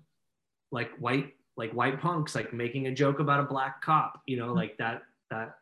[0.73, 4.53] like white like white punks like making a joke about a black cop you know
[4.55, 5.57] like that that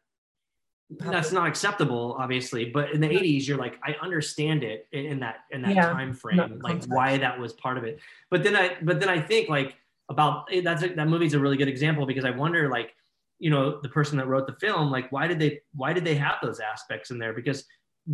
[0.98, 5.20] that's not acceptable obviously but in the 80s you're like i understand it in, in
[5.20, 6.88] that in that Yeah, time frame like context.
[6.90, 7.98] why that was part of it
[8.30, 9.76] but then i but then i think like
[10.12, 12.90] about eh, that's a, that movie's a really good example because i wonder like
[13.38, 16.14] you know the person that wrote the film like why did they why did they
[16.27, 17.64] have those aspects in there because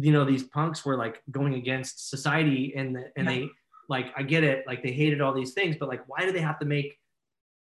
[0.06, 3.32] you know these punks were like going against society and the, and Yeah.
[3.34, 3.48] they
[3.88, 6.40] like i get it like they hated all these things but like why do they
[6.50, 6.90] have to make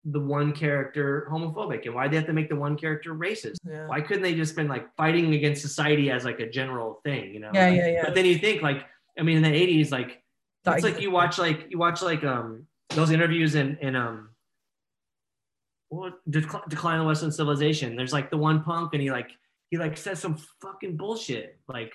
[0.06, 3.56] the one character homophobic and why do they have to make the one character racist
[3.66, 3.88] Yeah.
[3.88, 7.40] why couldn't they just been like fighting against society as like a general thing you
[7.40, 8.02] know Yeah, yeah, yeah.
[8.06, 8.86] but then you think like
[9.18, 9.50] i mean in the
[9.84, 10.22] 80s like
[10.66, 14.30] it's like you watch like you watch like um those interviews in in um
[15.90, 19.30] what Dec- decline of western civilization there's like the one punk and he like
[19.70, 21.94] he like says some fucking bullshit like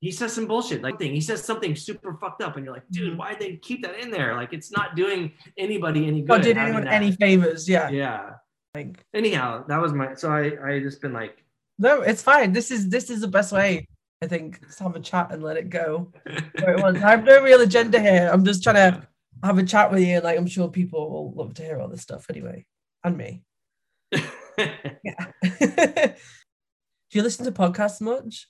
[0.00, 1.12] he says some bullshit like thing.
[1.12, 3.16] He says something super fucked up, and you're like, dude, Mhm.
[3.16, 4.36] why'd they keep that in there?
[4.36, 6.28] Like, it's not doing anybody any good.
[6.28, 6.92] God did anyone that.
[6.92, 7.68] any favors?
[7.68, 7.88] Yeah.
[7.90, 8.34] Yeah.
[8.76, 10.14] Like Anyhow, that was my.
[10.14, 11.42] So I I just been like,
[11.80, 12.52] no, it's fine.
[12.52, 13.88] This is this is the best way.
[14.22, 16.12] I think just have a chat and let it go.
[16.60, 16.94] Where it was.
[17.02, 18.30] I have no real agenda here.
[18.32, 19.07] I'm just trying to
[19.42, 20.20] have a chat with you.
[20.20, 22.66] Like I'm sure people will love to hear all this stuff anyway,
[23.04, 23.42] and me.
[25.04, 25.26] Yeah.
[27.10, 28.48] Do you listen to podcasts much?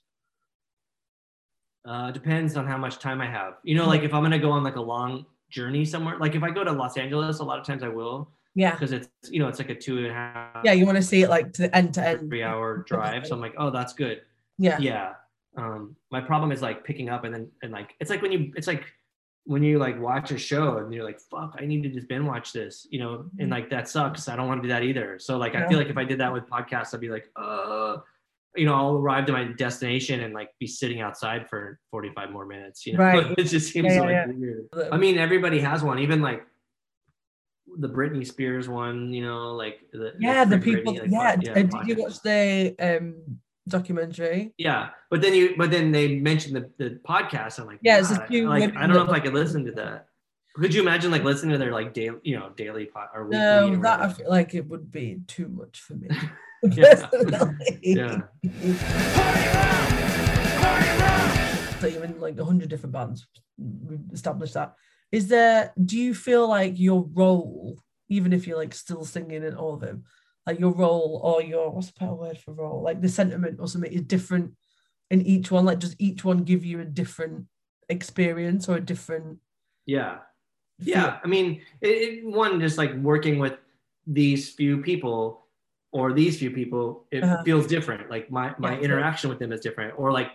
[1.86, 3.54] Uh, depends on how much time I have.
[3.62, 6.42] You know, like if I'm gonna go on like a long journey somewhere, like if
[6.42, 8.72] I go to Los Angeles, a lot of times I will Yeah.
[8.72, 11.02] because it's you know it's like a two and a half, Yeah, you want to
[11.02, 12.28] see it like to the end to end.
[12.28, 13.26] three hour drive.
[13.26, 14.22] So I'm like, oh, that's good.
[14.58, 14.78] Yeah.
[14.78, 15.12] Yeah.
[15.56, 18.52] Um, my problem is like picking up and then and like it's like when you
[18.56, 18.84] it's like
[19.48, 22.26] when you like watch a show and you're like, fuck, I need to just binge
[22.26, 24.28] watch this, you know, and like that sucks.
[24.28, 25.18] I don't want to do that either.
[25.18, 27.96] So like I feel like if I did that with podcasts, I'd be like, uh
[28.54, 32.44] you know, I'll arrive to my destination and like be sitting outside for 45 more
[32.44, 32.86] minutes.
[32.86, 33.34] You know, Right.
[33.38, 34.26] it just seems Yeah, yeah, like yeah.
[34.26, 34.68] weird.
[34.92, 36.42] I mean, everybody has one, even like
[37.78, 40.92] the Britney Spears one, you know, like the Yeah, the Free people.
[40.92, 41.54] Britney, like, yeah.
[41.54, 43.14] did you watch the um
[43.68, 44.52] documentary?
[44.58, 47.58] Yeah, but then you, but then they mentioned the, the podcast.
[47.58, 48.30] I'm like, Yeah, it's just like
[48.76, 50.06] I don't know if I could listen to that.
[50.54, 53.38] Could you imagine like listening to their like daily, you know, daily pod or weekly?
[53.38, 56.08] No, or that I feel like it would be too much for me.
[56.72, 57.08] Yeah.
[57.82, 58.20] yeah,
[61.78, 63.28] So you're in like a hundred different bands.
[63.56, 64.74] We've established that.
[65.12, 65.72] Is there?
[65.84, 67.78] Do you feel like your role,
[68.08, 70.02] even if you're like still singing in all of them,
[70.48, 73.68] like your role or your what's the better word for role, like the sentiment or
[73.68, 74.56] something is different
[75.10, 75.66] in each one?
[75.68, 77.46] Like, does each one give you a different
[77.90, 79.38] experience or a different?
[79.84, 80.24] yeah,
[80.78, 80.96] feel?
[80.96, 81.10] yeah.
[81.24, 83.56] I mean, it, it, one just like working with
[84.06, 85.44] these few people
[85.92, 87.42] or these few people, it Uh-huh.
[87.44, 88.08] feels different.
[88.14, 90.30] Like my my Yeah, interaction with them is different, or like.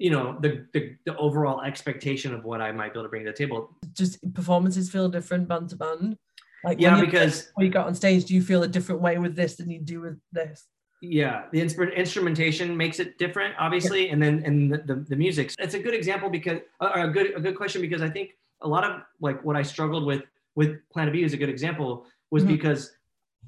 [0.00, 3.24] You know the, the the overall expectation of what I might be able to bring
[3.26, 3.60] to the table.
[4.00, 6.16] Just performances feel different band to band.
[6.64, 9.18] Like Yeah, when because when you got on stage, do you feel a different way
[9.18, 10.66] with this than you do with this?
[11.00, 15.54] yeah the instru- instrumentation makes it different obviously and then and the, the, the music
[15.60, 18.30] it's a good example because a good a good question because i think
[18.62, 20.22] a lot of like what i struggled with
[20.56, 22.48] with planet b is a good example was Mhm.
[22.48, 22.96] because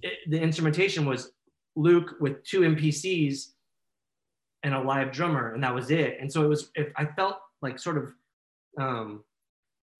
[0.03, 1.33] it, the instrumentation was
[1.75, 3.47] luke with two mpcs
[4.63, 7.39] and a live drummer and that was it and so it was if i felt
[7.63, 8.13] like sort of
[8.81, 9.25] um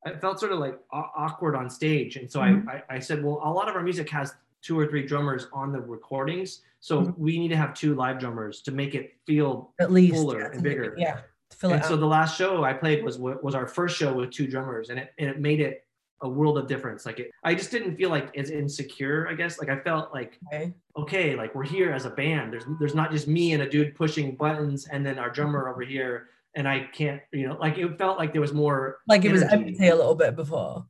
[0.07, 2.67] i felt sort of like awkward on stage and so Mhm.
[2.69, 5.73] I, I said well a lot of our music has two or three drummers on
[5.73, 7.19] the recordings so Mhm.
[7.19, 10.45] we need to have two live drummers to make it feel At least Fuller yeah,
[10.47, 10.95] and to make it- bigger.
[10.97, 11.21] Yeah,
[11.63, 14.91] and so the last show i played was was our first show with two drummers
[14.91, 15.85] and it, and it made it
[16.23, 19.59] a world of difference like it i just didn't feel like as insecure i guess
[19.59, 20.73] like i felt like Okay.
[20.97, 23.95] okay like we're here as a band there's there's not just me and a dude
[23.95, 27.99] pushing buttons and then our drummer over here and i can't you know like it
[27.99, 30.87] felt like there was more Like it was empty a little bit before.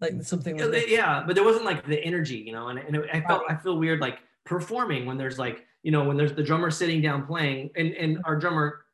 [0.00, 3.08] Like something Yeah, yeah, but there wasn't like the energy, you know, and, and it,
[3.14, 3.44] I felt.
[3.48, 7.00] I feel weird like performing when there's like you know when there's the drummer sitting
[7.00, 8.84] down playing and and our drummer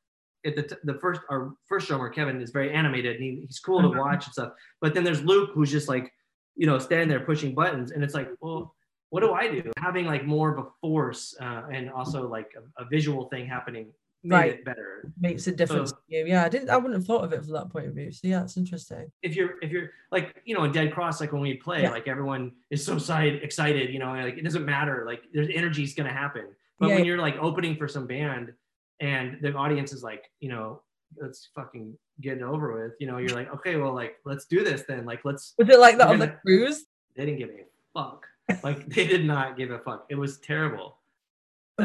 [0.47, 3.59] at the t- the first our first drummer Kevin is very animated and he, he's
[3.59, 3.93] cool Mhm.
[3.95, 6.13] to watch and stuff, but then there's Luke who's just like
[6.55, 8.73] you know standing there pushing buttons and it's like well
[9.11, 12.83] what do I do having like more of a force uh, and also like a,
[12.83, 13.93] a visual thing happening
[14.25, 14.53] made Right.
[14.55, 15.91] it better makes a difference.
[15.91, 16.27] So- to you.
[16.27, 16.71] Yeah, I didn't.
[16.71, 18.13] I wouldn't have thought of it from that point of view.
[18.13, 19.11] So yeah, it's interesting.
[19.23, 21.91] if you're if you're like you know in dead cross like when we play Yeah.
[21.91, 25.83] like everyone is so side excited you know like it doesn't matter like there's energy
[25.83, 26.47] is gonna happen
[26.79, 26.97] but Yeah.
[26.97, 28.53] when you're like opening for some band
[29.01, 30.83] and the audience is like you know
[31.21, 34.63] let's fucking get it over with you know you're like okay well like let's do
[34.63, 36.85] this then like let's Was it like that on the gonna- cruise?
[37.17, 38.27] they didn't give a fuck
[38.63, 40.99] like they did not give a fuck it was terrible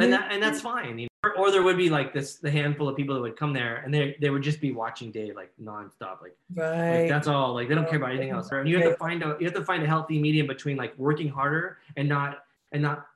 [0.03, 1.07] And that, and that's fine you know?
[1.23, 3.77] or, or there would be like this the handful of people that would come there
[3.77, 7.01] and they they would just be watching Dave like nonstop like Right.
[7.01, 7.53] like that's all.
[7.53, 8.49] Like they don't care about anything else.
[8.51, 9.41] And you have to find out.
[9.41, 12.39] You have to find a healthy medium between like working harder and not
[12.71, 13.07] and not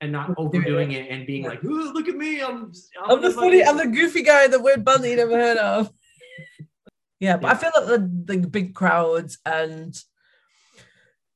[0.00, 2.72] and not Overdoing it and being like, "Ooh, look at me, I'm.
[3.04, 3.62] I'm the funny.
[3.62, 5.92] I'm the goofy guy the weird bunny you never heard of.
[7.20, 9.94] yeah, but I feel like the, the big crowds and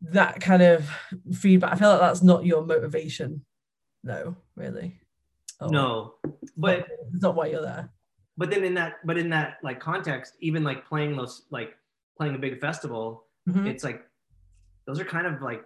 [0.00, 0.88] that kind of
[1.34, 1.74] feedback.
[1.74, 3.44] I feel like that's not your motivation.
[4.04, 4.94] No, really.
[5.60, 6.14] Oh, no,
[6.56, 7.88] but it's not why you're there.
[8.36, 11.76] but then in that but in that like context, even like playing those like
[12.18, 13.66] playing a big festival, Mhm.
[13.66, 14.04] it's like
[14.86, 15.64] those are kind of like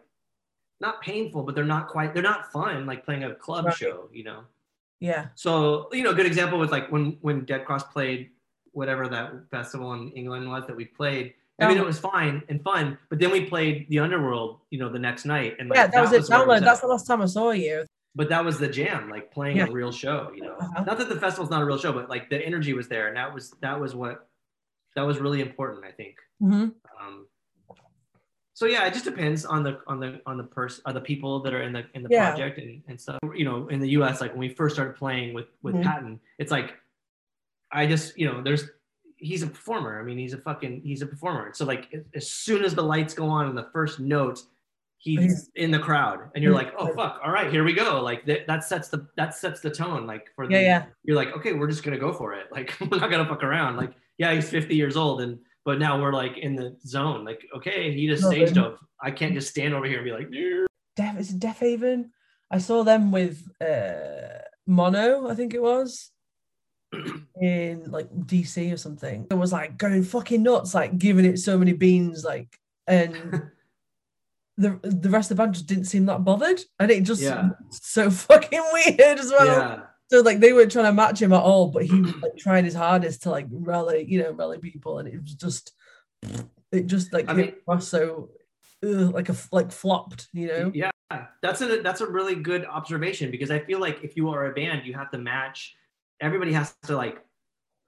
[0.81, 3.75] not painful, but they're not quite they're not fun like playing a club Right.
[3.75, 4.45] show, you know.
[5.01, 5.29] Yeah.
[5.35, 8.31] So you know, a good example was like when when Dead Cross played
[8.73, 11.35] whatever that festival in England was that we played.
[11.61, 11.83] I mean, Oh.
[11.83, 15.25] it was fine and fun, but then we played the Underworld, you know, the next
[15.25, 16.29] night, and like, yeah, that was it.
[16.31, 16.57] where Download.
[16.59, 16.63] at.
[16.63, 17.85] That's the last time I saw you.
[18.15, 19.67] But that was the jam, like playing Yeah.
[19.67, 20.55] a real show, you know.
[20.55, 20.85] Uh-huh.
[20.85, 23.17] Not that the festival's not a real show, but like the energy was there, and
[23.17, 24.29] that was that was what
[24.97, 26.17] that was really important, I think.
[26.43, 26.75] Mhm.
[27.01, 27.27] Um,
[28.55, 31.55] so yeah, it just depends on the on the on the person, the people that
[31.55, 32.31] are in the in the Yeah.
[32.31, 33.19] project and, and stuff.
[33.35, 35.83] You know, in the U.S., like when we first started playing with with Mhm.
[35.85, 36.75] Patton, it's like
[37.71, 38.69] I just you know there's
[39.17, 40.01] he's a performer.
[40.01, 41.53] I mean, he's a fucking he's a performer.
[41.55, 44.43] So like as soon as the lights go on and the first note,
[44.99, 48.01] he's He's- in the crowd, and you're like, oh fuck, all right, here we go.
[48.03, 50.07] Like that, that sets the that sets the tone.
[50.07, 50.85] Like for the Yeah, yeah.
[51.05, 52.47] you're like, okay, we're just gonna go for it.
[52.51, 53.77] Like we're not gonna fuck around.
[53.77, 57.25] Like yeah, he's 50 years old, and but now we're like in the zone.
[57.25, 58.79] Like okay, he just No, stage but- dove.
[59.01, 62.11] I can't just stand over here and be like, "Yeah." Def is it Deafheaven?
[62.51, 66.11] I saw them with uh Mono, I think it was.
[67.41, 69.27] In like DC or something.
[69.31, 73.15] It was like going fucking nuts, like giving it so many beans, like and
[74.59, 76.61] the the rest of the band just didn't seem that bothered.
[76.79, 77.51] And it just Yeah.
[77.71, 79.47] so fucking weird as well.
[79.47, 82.37] yeah, So like they weren't trying to match him at all, but he was like
[82.37, 85.73] trying his hardest to like rally, you know, rally people, and it was just
[86.73, 88.31] it just like I hit mean- across so
[88.85, 90.71] ugh, like a like flopped, you know.
[90.75, 90.91] yeah.
[91.41, 94.53] That's a that's a really good observation because I feel like if you are a
[94.53, 95.75] band, you have to match.
[96.21, 97.19] Everybody has to like.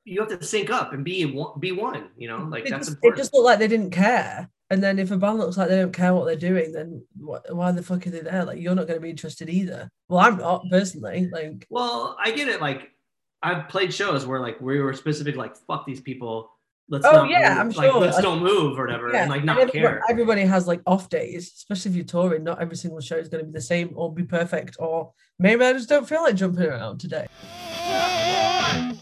[0.06, 1.60] You have to sync up and be one.
[1.60, 2.08] Be one.
[2.16, 4.48] You know, like it that's just, it just looked like they didn't care.
[4.72, 7.44] And then if a band looks like they don't care what they're doing, then what,
[7.54, 8.44] why the fuck are they there?
[8.44, 9.90] Like you're not going to be interested either.
[10.08, 11.28] Well, I'm not personally.
[11.32, 12.60] Like Well, I get it.
[12.60, 12.90] Like
[13.42, 16.50] I've played shows where like we were specific, like fuck these people.
[16.88, 17.58] Let's Oh, not yeah, move.
[17.58, 18.00] I'm like sure.
[18.00, 20.02] let's Like- don't move or whatever, yeah, and like and not everybody, care.
[20.10, 22.42] everybody has like off days, especially if you're touring.
[22.44, 24.76] Not every single show is going to be the same or be perfect.
[24.80, 27.26] Or maybe I just don't feel like jumping around today.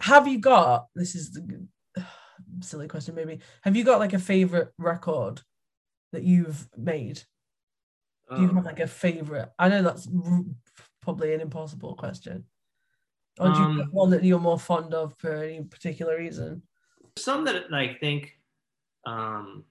[0.00, 0.86] Have you got?
[0.94, 1.66] This is the
[2.60, 3.14] silly question.
[3.14, 5.42] Maybe have you got like a favorite record
[6.12, 7.22] that you've made?
[8.34, 9.50] Do you Um, have like a favorite?
[9.58, 10.44] I know that's r-
[11.00, 12.44] probably an impossible question.
[13.40, 16.62] Or do you have Um, one that you're more fond of for any particular reason?
[17.16, 18.38] some that I think
[19.04, 19.64] um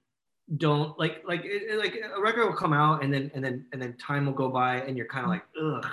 [0.58, 3.82] don't like like it- like a record will come out and then and then and
[3.82, 5.86] then time will go by and you're kind of like ugh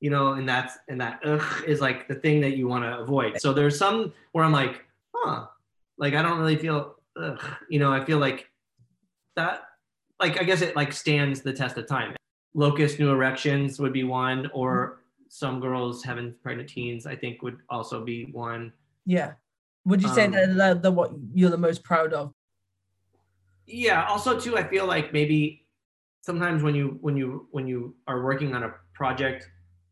[0.00, 2.98] you know and that's and that ugh is like the thing that you want to
[3.00, 5.46] avoid so there's some where i'm like huh
[5.98, 8.48] like i don't really feel ugh you know i feel like
[9.36, 9.62] that
[10.20, 12.14] like i guess it like stands the test of time
[12.54, 17.58] locust new erections would be one or some girls heaven's pregnant teens i think would
[17.68, 18.72] also be one
[19.04, 19.32] Yeah.
[19.84, 22.32] Would you say Um, that they're the what you're the most proud of?
[23.66, 25.66] yeah also too i feel like maybe
[26.22, 29.48] sometimes when you when you when you are working on a project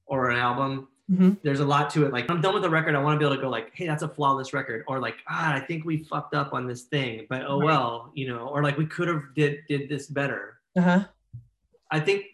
[0.07, 1.37] or an album Mhm.
[1.45, 3.25] there's a lot to it like i'm done with the record i want to be
[3.25, 5.99] able to go like hey that's a flawless record or like ah i think we
[5.99, 7.67] fucked up on this thing but oh Right.
[7.67, 11.05] well you know or like we could have did did this better Uh-huh.
[11.93, 12.25] i think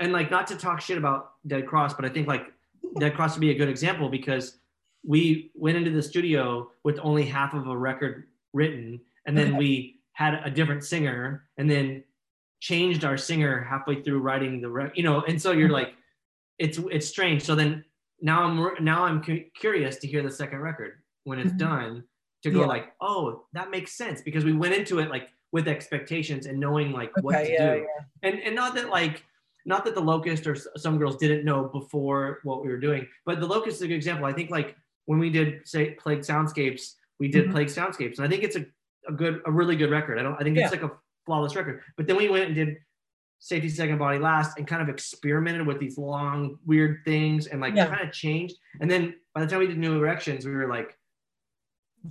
[0.00, 2.52] and like not to talk shit about dead cross but i think like
[2.98, 4.56] dead cross would be a good example because
[5.06, 9.58] we went into the studio with only half of a record written and then Okay.
[9.58, 12.02] we had a different singer and then
[12.58, 15.72] changed our singer halfway through writing the record you know and so you're Mhm.
[15.72, 15.94] like
[16.58, 17.42] it's it's strange.
[17.42, 17.84] So then
[18.20, 21.58] now i'm now i'm cu- curious to hear the second record when it's Mhm.
[21.58, 22.04] done
[22.44, 22.66] to go Yeah.
[22.66, 26.92] like oh that makes sense because we went into it like with expectations and knowing
[26.92, 27.86] like what Okay, to yeah, do.
[28.22, 29.24] and and not that like
[29.66, 33.40] not that the locust or some girls didn't know before what we were doing but
[33.40, 34.24] the locust is a good example.
[34.24, 37.52] I think like when we did say plague soundscapes we did Mhm.
[37.52, 38.18] plague soundscapes.
[38.18, 38.64] And i think it's a,
[39.08, 40.18] a good a really good record.
[40.18, 40.92] I don't i think it's like a
[41.26, 41.82] flawless record.
[41.96, 42.76] But then we went and did
[43.44, 47.74] safety second body last and kind of experimented with these long weird things and like
[47.74, 47.86] Yeah.
[47.88, 50.96] kind of changed and then by the time we did new erections we were like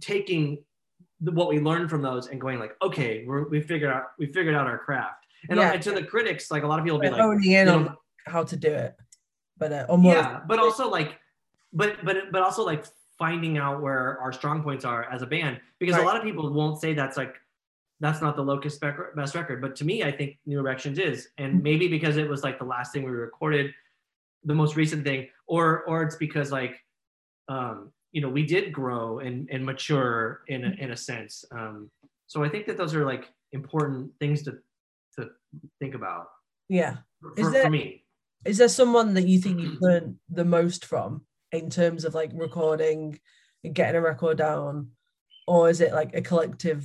[0.02, 0.62] taking
[1.22, 4.26] the, what we learned from those and going like okay we're, we figured out we
[4.26, 5.72] figured out our craft and, Yeah.
[5.72, 7.98] and to the critics like a lot of people be Like, honing in you on
[8.28, 8.96] how to do it.
[9.58, 11.17] But uh, more yeah but also like
[11.72, 12.84] but but but also like
[13.17, 16.04] finding out where our strong points are as a band because Right.
[16.04, 17.36] a lot of people won't say that's like
[18.02, 18.82] that's not the locust
[19.16, 21.64] best record but to me i think new erections is and Mhm.
[21.64, 23.72] maybe because it was like the last thing we recorded
[24.44, 26.75] the most recent thing or or it's because like
[27.48, 31.90] um you know we did grow and and mature in a, in a sense um
[32.28, 34.52] so i think that those are like important things to
[35.15, 35.30] to
[35.80, 36.25] think about
[36.69, 36.98] yeah.
[37.21, 37.86] for, Is for there- me
[38.46, 41.21] Is there someone that you think you've learned the most from
[41.52, 43.19] in terms of like recording
[43.63, 44.90] and getting a record down?
[45.48, 46.82] Or is it like a collective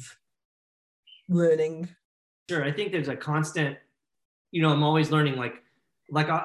[1.29, 1.89] learning?
[2.49, 3.77] Sure, I think there's a constant.
[4.53, 5.37] You know, I'm always learning.
[5.37, 5.63] Like,
[6.11, 6.45] like I,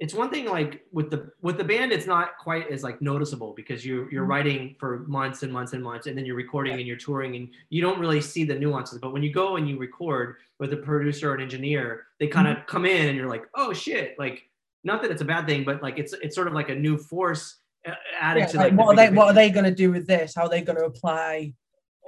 [0.00, 3.52] it's one thing like with the with the band it's not quite as like noticeable
[3.56, 4.28] because you you're Mhm.
[4.28, 7.48] writing for months and months and months and then you're recording and you're touring and
[7.70, 10.76] you don't really see the nuances but when you go and you record with a
[10.76, 14.48] producer or an engineer they kind of come in and you're like oh shit like
[14.84, 16.96] not that it's a bad thing but like it's it's sort of like a new
[16.96, 19.64] force uh, added Yeah, to like, like, the what are they what are they going
[19.64, 20.34] to do with this?
[20.34, 21.54] How are they going to apply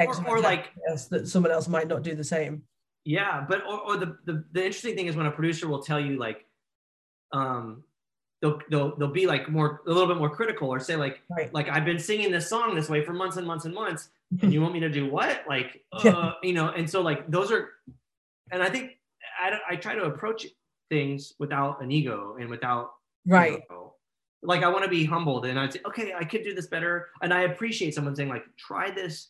[0.08, 0.70] or, or like
[1.10, 2.62] that someone else might not do the same?
[3.04, 6.00] Yeah, but or, or the, the the interesting thing is when a producer will tell
[6.00, 6.46] you like,
[7.32, 7.82] um,
[8.42, 11.52] they'll they'll they'll be like more a little bit more critical or say like Right.
[11.54, 14.10] like I've been singing this song this way for months and months and months,
[14.42, 15.44] and you want me to do what?
[15.48, 17.70] Like, uh, you know, and so like those are,
[18.52, 18.98] and I think
[19.40, 20.46] I I try to approach
[20.90, 22.92] things without an ego and without
[23.24, 23.60] you Right.
[23.70, 23.94] know,
[24.42, 27.08] like I want to be humbled and I'd say okay I could do this better
[27.22, 29.28] and I appreciate someone saying like try this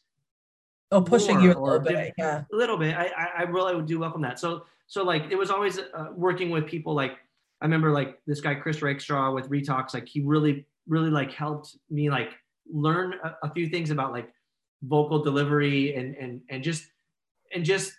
[0.90, 2.12] Or pushing you a little bit.
[2.18, 2.42] Yeah.
[2.52, 2.96] a little bit.
[2.96, 4.40] I, I, I really would do welcome that.
[4.40, 6.94] So, so like it was always uh, working with people.
[6.94, 7.12] Like
[7.60, 9.94] I remember like this guy Chris Rakestraw with Retox.
[9.94, 12.30] Like he really, really like helped me like
[12.72, 14.32] learn a, a few things about like
[14.82, 16.86] vocal delivery and and and just
[17.54, 17.92] and just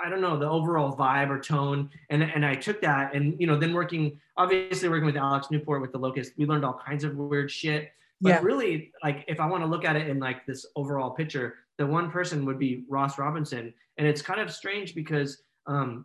[0.00, 1.90] I don't know the overall vibe or tone.
[2.10, 5.80] And and I took that and you know then working obviously working with Alex Newport
[5.82, 7.92] with the Locust, we learned all kinds of weird shit.
[8.20, 8.40] But Yeah.
[8.42, 11.86] really, like if I want to look at it in like this overall picture, the
[11.86, 16.04] one person would be Ross Robinson, and it's kind of strange because um,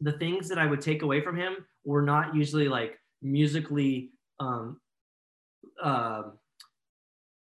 [0.00, 4.80] the things that I would take away from him were not usually like musically, um,
[5.82, 6.38] um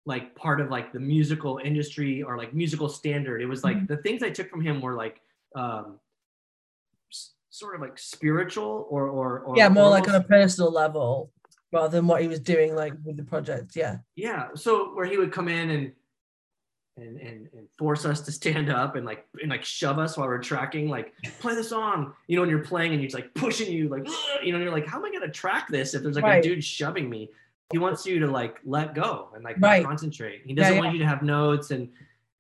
[0.05, 3.43] like part of like the musical industry or like musical standard.
[3.43, 3.89] It was like Mhm.
[3.89, 5.21] the things I took from him were like
[5.57, 5.99] um,
[7.11, 10.71] s- sort of like spiritual or or, or Yeah, more or like on a personal
[10.71, 11.33] level
[11.73, 13.75] rather than what he was doing like with the project.
[13.75, 13.99] Yeah.
[14.15, 15.93] yeah so where he would come in and
[16.97, 20.27] and and, and force us to stand up and like and like shove us while
[20.27, 23.71] we're tracking like play the song you know when you're playing and he's like pushing
[23.71, 24.07] you like
[24.43, 26.39] you know you're like how am i going to track this if there's like Right.
[26.45, 27.31] a dude shoving me
[27.73, 29.85] he wants you to like let go and like Right.
[29.85, 31.89] concentrate he doesn't Yeah, want you to have notes and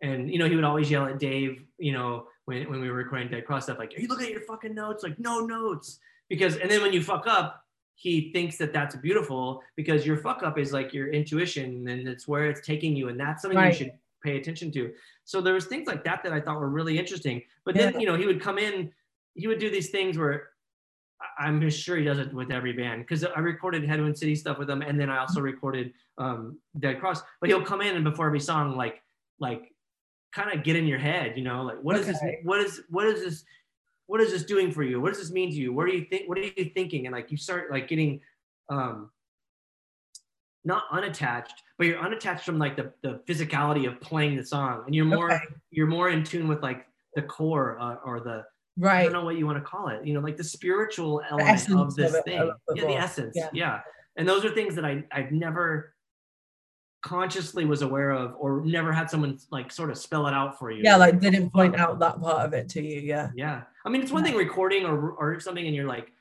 [0.00, 2.96] and you know he would always yell at dave you know when, when we were
[2.96, 5.98] recording dead cross stuff like are you looking at your fucking notes like no notes
[6.28, 7.62] because and then when you fuck up
[7.98, 12.28] he thinks that that's beautiful because your fuck up is like your intuition and it's
[12.28, 13.68] where it's taking you and that's something Right.
[13.68, 13.92] you should
[14.26, 14.92] pay attention to
[15.24, 18.00] so there was things like that that i thought were really interesting but then Yeah.
[18.00, 18.74] you know he would come in
[19.34, 20.36] he would do these things where
[21.38, 24.58] i'm sure he does it with every band because i recorded head wound city stuff
[24.58, 28.04] with him and then i also recorded um dead cross but he'll come in and
[28.04, 28.96] before every song like
[29.38, 29.62] like
[30.32, 33.06] kind of get in your head you know like what is this what is what
[33.06, 33.44] is this
[34.08, 35.00] what is this doing for you?
[35.00, 35.72] What does this mean to you?
[35.72, 36.28] What are you think?
[36.28, 37.06] What are you thinking?
[37.06, 38.20] And like you start like getting
[38.68, 39.10] um
[40.66, 44.82] not unattached, but you're unattached from like the, the physicality of playing the song.
[44.84, 45.44] And you're more Okay.
[45.70, 48.44] you're more in tune with like the core uh, or the
[48.76, 49.00] right.
[49.00, 51.48] I don't know what you want to call it, you know, like the spiritual element
[51.48, 52.40] essence of this of it, thing.
[52.40, 53.34] of yeah, the essence.
[53.36, 53.48] Yeah.
[53.52, 53.80] Yeah.
[54.16, 55.94] And those are things that I I've never
[57.02, 60.72] consciously was aware of or never had someone like sort of spell it out for
[60.72, 60.82] you.
[60.82, 63.00] Yeah, like didn't point out that part of it to you.
[63.00, 63.30] Yeah.
[63.36, 63.62] Yeah.
[63.84, 66.12] I mean, it's one thing recording or or something and you're like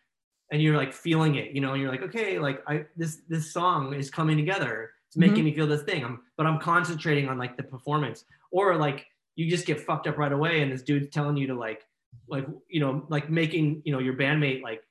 [0.52, 3.52] and you're like feeling it, you know, and you're like, okay, like I this this
[3.52, 4.92] song is coming together.
[5.08, 5.46] It's making mm-hmm.
[5.46, 6.04] me feel this thing.
[6.04, 8.26] I'm but I'm concentrating on like the performance.
[8.52, 11.56] Or like you just get fucked up right away and this dude's telling you to
[11.56, 11.84] like
[12.28, 14.84] like you know, like making, you know, your bandmate like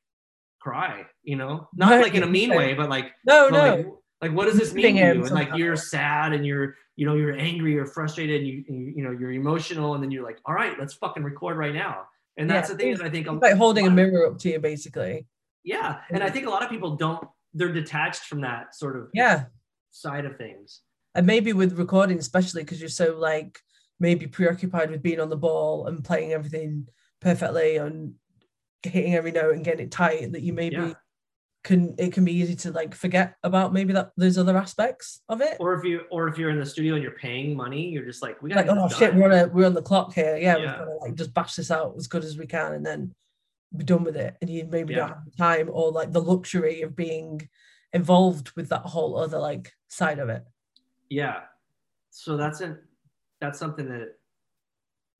[0.60, 1.68] cry, you know?
[1.74, 3.76] Not like in a mean way, but like No, but, no.
[3.76, 3.86] like,
[4.22, 5.24] like what does this mean to you?
[5.24, 8.92] And like you're sad and you're you know you're angry or frustrated and you you,
[8.96, 12.06] you know you're emotional and then you're like all right let's fucking record right now
[12.36, 14.50] and that's Yeah, the thing that I think It's like holding a mirror up to
[14.50, 15.26] you, basically.
[15.64, 19.08] Yeah and I think a lot of people don't they're detached from that sort of
[19.14, 19.44] Yeah.
[19.90, 20.80] side of things
[21.14, 23.58] And maybe with recording, especially because you're so like
[24.00, 26.88] maybe preoccupied with being on the ball and playing everything
[27.20, 28.14] perfectly and
[28.82, 30.92] hitting every note and getting it tight that you maybe Yeah.
[31.62, 35.40] can it can be easy to like forget about maybe that those other aspects of
[35.40, 35.56] it.
[35.60, 38.20] or if you or if you're in the studio and you're paying money you're just
[38.20, 39.20] like we gotta like, oh shit, done.
[39.20, 40.36] we're on a, we're on the clock here.
[40.36, 40.78] Yeah, we've Yeah.
[40.78, 43.14] got to like just bash this out as good as we can and then
[43.76, 44.36] be done with it.
[44.40, 45.00] And you maybe Yeah.
[45.00, 47.48] don't have the time or like the luxury of being
[47.92, 50.44] involved with that whole other like side of it.
[51.10, 51.42] yeah
[52.10, 52.78] so that's an
[53.40, 54.08] that's something that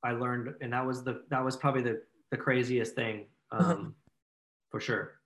[0.02, 3.84] I learned and that was the that was probably the the craziest thing um Uh-huh.
[4.70, 5.20] for sure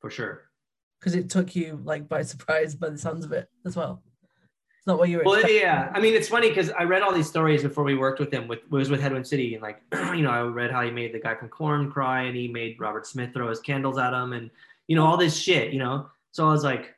[0.00, 0.50] for sure
[0.98, 4.02] Because it took you like by surprise by the sounds of it as well.
[4.82, 5.60] It's not what you were Well, expecting.
[5.60, 5.92] yeah.
[5.94, 8.48] I mean, it's funny because I read all these stories before we worked with him.
[8.48, 11.14] With was with Head Wound City, and like, you know, I read how he made
[11.14, 14.32] the guy from Korn cry, and he made Robert Smith throw his candles at him,
[14.32, 14.50] and
[14.88, 15.72] you know, all this shit.
[15.72, 16.96] You know, so I was like,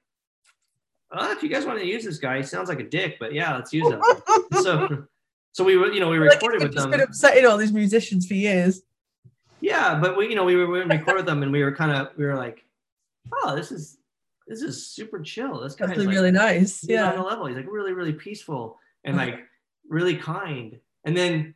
[1.12, 3.34] oh, if you guys want to use this guy, he sounds like a dick, but
[3.34, 4.00] yeah, let's use him.
[4.62, 5.04] so,
[5.52, 6.90] so we were, you know, we recorded with them.
[6.90, 8.80] been upsetting all these musicians for years.
[9.60, 11.92] Yeah, but we, you know, we were we recorded with them, and we were kind
[11.92, 12.64] of, we were like,
[13.30, 13.98] oh, this is
[14.46, 15.60] this is super chill.
[15.60, 16.80] This guy's like, really nice.
[16.80, 17.16] he's on Yeah.
[17.16, 17.46] the level.
[17.46, 19.40] He's like really, really peaceful and like
[19.88, 20.78] really kind.
[21.04, 21.54] And then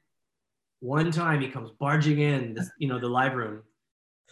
[0.80, 3.62] one time he comes barging in, this, you know, the live room,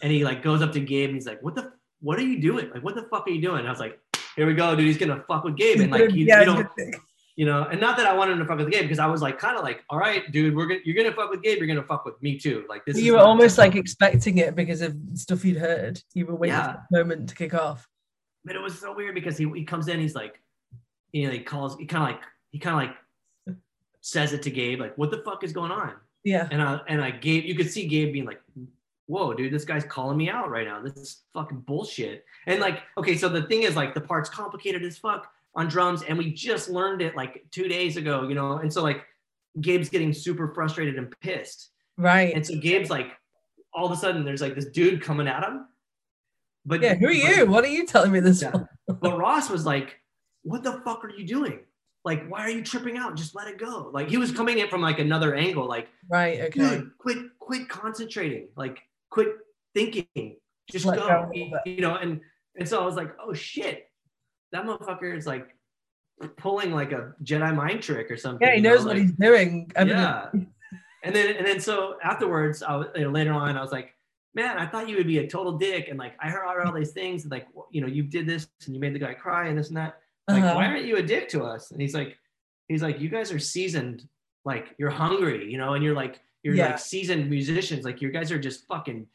[0.01, 1.73] and he like goes up to Gabe and he's like, "What the?
[2.01, 2.69] What are you doing?
[2.71, 3.99] Like, what the fuck are you doing?" And I was like,
[4.35, 4.85] "Here we go, dude.
[4.85, 6.67] He's gonna fuck with Gabe." And like, you, yeah, you don't,
[7.35, 9.21] you know, and not that I wanted him to fuck with Gabe because I was
[9.23, 11.57] like, kind of like, "All right, dude, we're gonna, you're gonna fuck with Gabe.
[11.57, 12.97] You're gonna fuck with me too." Like this.
[12.97, 15.99] is you were almost like expecting it because of stuff you'd heard.
[16.13, 16.73] You were waiting Yeah.
[16.73, 17.87] for the moment to kick off.
[18.47, 20.39] But it was so weird because he, he comes in, he's like,
[21.11, 22.21] you know he like calls, he kind of like,
[22.51, 23.57] he kind of like
[24.01, 25.93] says it to Gabe, like, what the fuck is going on?
[26.23, 26.47] Yeah.
[26.49, 28.41] And I, and I Gabe, you could see Gabe being like,
[29.07, 30.81] whoa, dude, this guy's calling me out right now.
[30.81, 32.25] This is fucking bullshit.
[32.45, 36.03] And like, okay, so the thing is like the part's complicated as fuck on drums,
[36.03, 38.57] and we just learned it like two days ago, you know?
[38.57, 39.05] And so like
[39.61, 41.69] Gabe's getting super frustrated and pissed.
[41.97, 42.33] Right.
[42.35, 43.11] And so Gabe's like,
[43.73, 45.67] all of a sudden there's like this dude coming at him.
[46.67, 46.95] But yeah.
[46.95, 47.45] Who are but- you?
[47.47, 48.51] What are you telling me this Yeah.
[48.87, 49.99] but Ross was like,
[50.43, 51.61] "What the fuck are you doing?
[52.03, 53.15] Like, why are you tripping out?
[53.15, 56.41] Just let it go." Like he was coming in from like another angle, like, Right.
[56.41, 56.59] Okay.
[56.59, 58.49] "Dude, quit, quit concentrating.
[58.55, 59.29] Like, quit
[59.73, 60.37] thinking.
[60.69, 61.75] Just Let go." go a little bit.
[61.75, 62.19] You know, and
[62.59, 63.89] and so I was like, "Oh shit,
[64.51, 65.55] that motherfucker is like
[66.35, 69.03] pulling like a Jedi mind trick or something." Yeah, he you know, knows what like-
[69.03, 69.71] he's doing.
[69.77, 70.29] yeah.
[71.03, 73.93] And then and then so afterwards, I was you know, later on, I was like,
[74.37, 76.91] man, I thought you would be a total dick, and like I heard all these
[76.91, 79.57] things, and like you know, you did this and you made the guy cry and
[79.57, 79.99] this and that.
[80.29, 80.55] Like, Uh-huh.
[80.55, 81.71] why aren't you a dick to us?
[81.71, 82.17] And he's like,
[82.69, 84.07] he's like, you guys are seasoned,
[84.45, 86.67] like you're hungry, you know, and you're like you're Yeah.
[86.67, 89.07] like seasoned musicians, like you guys are just fucking,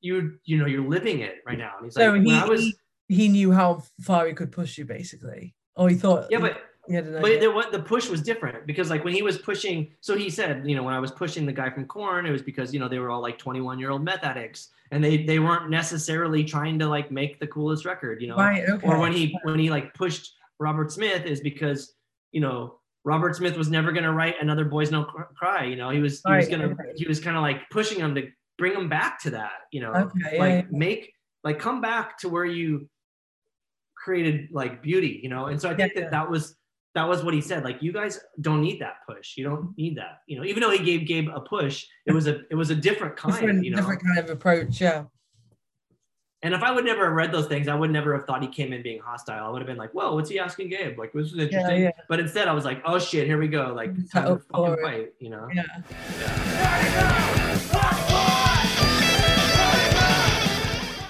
[0.00, 1.72] you you know, you're living it right now.
[1.78, 2.76] And he's So like, he, was, he
[3.08, 5.54] he knew how far he could push you, basically.
[5.76, 6.26] Oh, he thought.
[6.30, 6.58] yeah, but
[6.88, 7.40] an But idea.
[7.52, 10.76] the, the push was different because like when he was pushing, so he said, you
[10.76, 12.98] know, when I was pushing the guy from Korn, it was because you know they
[12.98, 16.86] were all like 21 year old meth addicts, and they they weren't necessarily trying to
[16.88, 18.36] like make the coolest record, you know.
[18.36, 18.68] right.
[18.68, 18.86] Okay.
[18.86, 21.94] Or when he when he like pushed Robert Smith is because
[22.32, 25.90] you know Robert Smith was never gonna write another Boys No Cr- Cry, you know.
[25.90, 28.28] He was he was gonna he was kind of like pushing him to
[28.58, 30.30] bring him back to that, you know Okay.
[30.36, 31.12] Yeah, like make
[31.44, 32.88] like come back to where you
[33.94, 36.02] created like beauty you know and so i think Yeah.
[36.02, 36.56] that that was
[36.96, 39.94] that was what he said like you guys don't need that push you don't need
[39.98, 42.70] that you know even though he gave gabe a push it was a it was
[42.70, 44.80] a different kind different, you know different kind of approach.
[44.80, 45.04] Yeah.
[46.42, 48.48] and if i would never have read those things i would never have thought he
[48.48, 51.12] came in being hostile i would have been like whoa what's he asking gabe like
[51.12, 51.90] this is interesting yeah.
[52.08, 55.12] but instead i was like oh shit here we go like time to fucking fight
[55.20, 55.64] you know Yeah.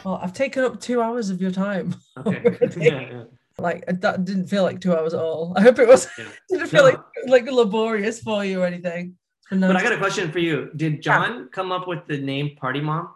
[0.04, 1.96] Well, I've taken up two hours of your time.
[2.16, 2.40] okay
[2.76, 3.24] yeah, yeah.
[3.58, 5.54] Like that didn't feel like two hours at all.
[5.56, 6.06] I hope it was.
[6.18, 6.26] Yeah.
[6.50, 6.90] didn't feel No.
[6.90, 9.16] like like laborious for you or anything.
[9.40, 12.18] It's been but i got a question for you did john come up with the
[12.18, 13.10] name party mom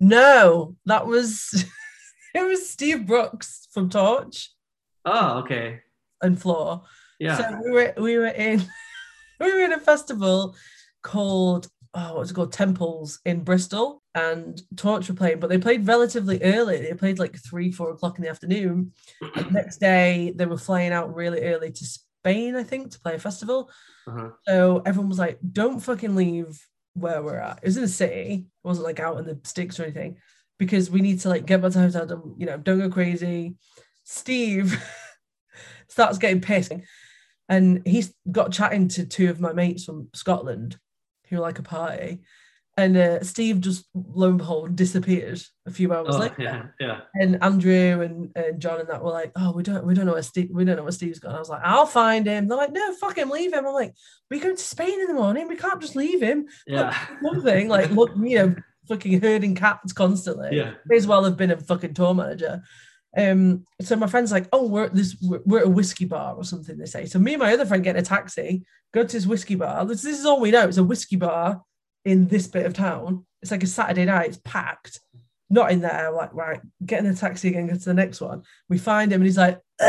[0.00, 1.64] No, that was
[2.34, 4.48] it was Steve Brooks from Torche
[5.04, 5.80] oh okay
[6.22, 6.82] and Floor.
[7.20, 8.64] yeah So we were we were in
[9.40, 10.56] we were in a festival
[11.02, 15.86] called oh what's it called Temples in Bristol and Torche were playing, but they played
[15.86, 16.78] relatively early.
[16.78, 18.92] They played like three, four o'clock in the afternoon.
[19.20, 23.00] And the next day they were flying out really early to Spain, I think, to
[23.00, 23.70] play a festival.
[24.06, 24.30] uh-huh.
[24.46, 26.60] So everyone was like, don't fucking leave
[26.94, 27.58] where we're at.
[27.58, 28.46] It was in the city.
[28.46, 30.18] It wasn't like out in the sticks or anything.
[30.58, 32.88] Because we need to like get back to the hotel, don't, you know, don't go
[32.88, 33.56] crazy.
[34.04, 34.80] Steve
[35.88, 36.72] starts getting pissed.
[37.48, 40.78] And he's got chatting to two of my mates from Scotland
[41.34, 42.22] who like a party.
[42.76, 47.00] And uh, Steve just lo and behold disappeared a few hours Oh, later yeah, yeah.
[47.14, 50.14] and Andrew and, and John and that were like, oh, we don't we don't know
[50.14, 51.36] where Steve we don't know where Steve's gone.
[51.36, 52.48] I was like, I'll find him.
[52.48, 53.64] They're like, no, fuck him, leave him.
[53.64, 53.94] I'm like,
[54.28, 55.46] we go to Spain in the morning.
[55.46, 56.46] We can't just leave him.
[56.66, 56.98] Yeah.
[57.22, 58.56] Something like look, you know,
[58.88, 60.56] fucking herding cats constantly.
[60.56, 60.72] Yeah.
[60.86, 62.64] May as well have been a fucking tour manager.
[63.16, 66.44] Um, so my friend's like, oh, we're at this, we're, at a whiskey bar or
[66.44, 66.76] something.
[66.76, 67.06] They say.
[67.06, 69.84] So me and my other friend get in a taxi, go to this whiskey bar.
[69.84, 70.66] This, this is all we know.
[70.66, 71.62] It's a whiskey bar
[72.04, 73.24] in this bit of town.
[73.42, 74.28] It's like a Saturday night.
[74.28, 75.00] It's packed.
[75.50, 76.10] Not in there.
[76.10, 77.66] Like, right, get in a taxi again.
[77.66, 78.42] Go to the next one.
[78.68, 79.60] We find him, and he's like,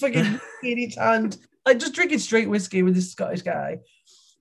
[0.00, 3.80] fucking in each hand, like just drinking straight whiskey with this Scottish guy.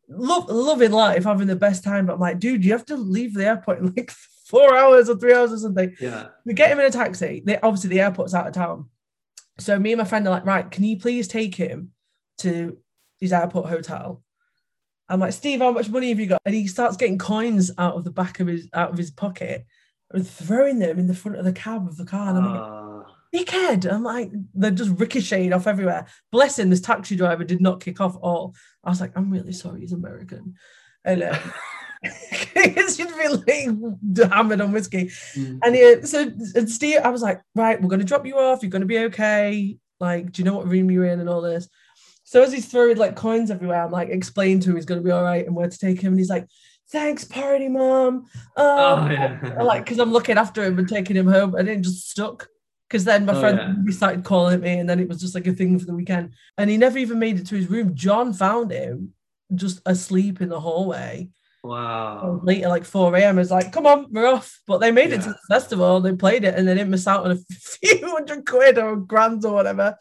[0.08, 2.06] Love, loving life, having the best time.
[2.06, 4.12] But I'm like, dude, you have to leave the airport in like
[4.46, 5.96] four hours or three hours or something.
[6.00, 6.28] Yeah.
[6.46, 7.42] We get him in a taxi.
[7.46, 8.90] They obviously the airport's out of town.
[9.60, 11.92] So me and my friend are like, right, can you please take him
[12.40, 12.78] to
[13.20, 14.22] his airport hotel?
[15.08, 16.42] I'm like, Steve, how much money have you got?
[16.46, 19.66] And he starts getting coins out of the back of his out of his pocket
[20.12, 22.30] and throwing them in the front of the cab of the car.
[22.30, 23.92] And I'm like, Uh, dickhead.
[23.92, 26.08] I'm like, they're just ricocheting off everywhere.
[26.32, 28.56] Bless him, this taxi driver did not kick off at all.
[28.84, 30.56] I was like, I'm really sorry, he's American.
[31.04, 31.40] And um,
[32.54, 35.06] because you'd be like hammered on whiskey.
[35.36, 35.60] Mm.
[35.64, 36.22] And he, so
[36.56, 38.62] and Steve, I was like, right, we're gonna drop you off.
[38.62, 39.78] You're gonna be okay.
[40.00, 41.68] Like, do you know what room you're in and all this?
[42.24, 45.12] So as he's throwing like coins everywhere, I'm like explain to him he's gonna be
[45.12, 46.14] all right and where to take him.
[46.14, 46.48] And he's like,
[46.90, 48.26] thanks, party mom.
[48.58, 49.62] Oh, Um, yeah.
[49.62, 52.48] like because I'm looking after him and taking him home, and it just stuck.
[52.88, 53.94] Because then my Oh, friend yeah.
[53.96, 56.34] started calling me, and then it was just like a thing for the weekend.
[56.58, 57.96] And he never even made it to his room.
[57.96, 59.14] John found him
[59.56, 61.30] just asleep in the hallway
[61.66, 62.40] wow.
[62.44, 63.40] late at like 4 a.m.
[63.40, 64.60] It's like, come on, we're off.
[64.68, 67.26] But they made it to the festival, they played it, and they didn't miss out
[67.26, 69.98] on a few hundred quid or grand or whatever.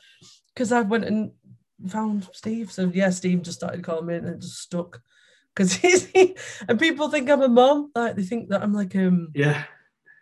[0.54, 1.32] Because I went and
[1.88, 2.70] found Steve.
[2.72, 5.00] So yeah, Steve just started calling me and it just stuck.
[5.54, 6.36] Because he's he,
[6.68, 7.90] and people think I'm a mum.
[7.94, 9.64] Like they think that I'm like um Yeah.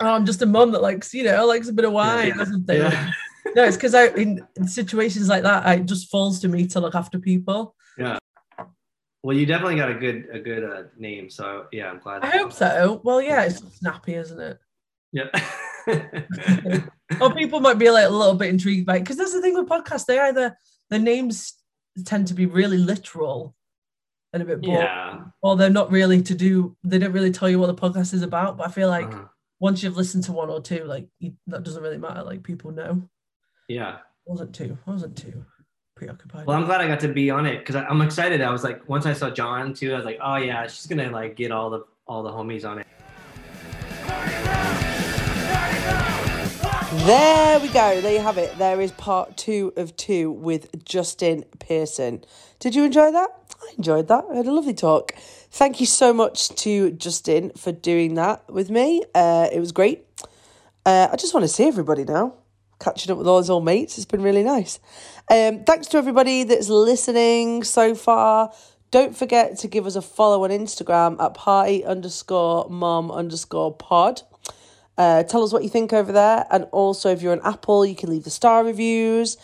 [0.01, 2.47] oh, I'm just a mum that likes, you know, likes a bit of wine or
[2.47, 2.78] something.
[2.78, 3.11] Yeah.
[3.55, 6.80] No, it's because I in, situations like that, I- it just falls to me to
[6.80, 7.74] look after people.
[9.23, 11.31] Well, you definitely got a good a good uh, name.
[11.31, 12.23] So yeah, I'm glad.
[12.25, 13.01] I hope so.
[13.05, 14.59] Well, yeah, it's snappy, isn't it?
[15.12, 15.29] Yeah.
[17.20, 19.55] or people might be like a little bit intrigued by it because that's the thing
[19.55, 20.57] with podcasts they either
[20.91, 21.55] the names
[22.05, 23.55] tend to be really literal
[24.33, 25.20] and a bit boring yeah.
[25.43, 28.23] or they're not really to do they don't really tell you what the podcast is
[28.23, 29.25] about but i feel like Uh-huh.
[29.59, 32.70] once you've listened to one or two like you, that doesn't really matter like people
[32.70, 33.03] know
[33.68, 33.97] Yeah.
[33.97, 34.79] I wasn't two.
[34.87, 35.45] i wasn't too
[36.03, 38.41] preoccupied Well, I'm glad I got to be on it because I'm excited.
[38.41, 41.11] I was like, once I saw John too, I was like, oh yeah, she's gonna
[41.11, 42.87] like get all the all the homies on it.
[47.07, 48.01] There we go.
[48.01, 48.57] There you have it.
[48.59, 52.25] There is part two of two with Justin Pearson.
[52.59, 53.31] Did you enjoy that?
[53.61, 54.25] I enjoyed that.
[54.31, 55.13] I had a lovely talk.
[55.51, 59.03] Thank you so much to Justin for doing that with me.
[59.15, 60.05] Uh, it was great.
[60.85, 62.35] Uh, I just want to see everybody now.
[62.83, 63.97] Catching up with all his old mates.
[63.97, 64.80] It's been really nice.
[65.30, 68.53] Um, thanks to everybody that's listening so far.
[68.91, 74.22] Don't forget to give us a follow on Instagram at party underscore mom underscore pod.
[74.99, 76.45] Uh, tell us what you think over there.
[76.51, 79.37] And also, if you're on Apple, you can leave the star reviews.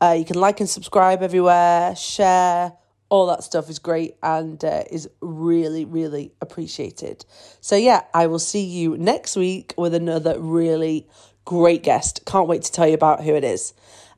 [0.00, 2.72] Uh, you can like and subscribe everywhere, share.
[3.08, 7.24] All that stuff is great and uh, is really, really appreciated.
[7.60, 11.06] So, yeah, I will see you next week with another really
[11.46, 12.20] great guest.
[12.26, 13.72] Can't wait to tell you about who it is.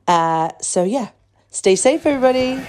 [0.05, 1.09] Uh, so, yeah,
[1.49, 2.61] stay safe, everybody.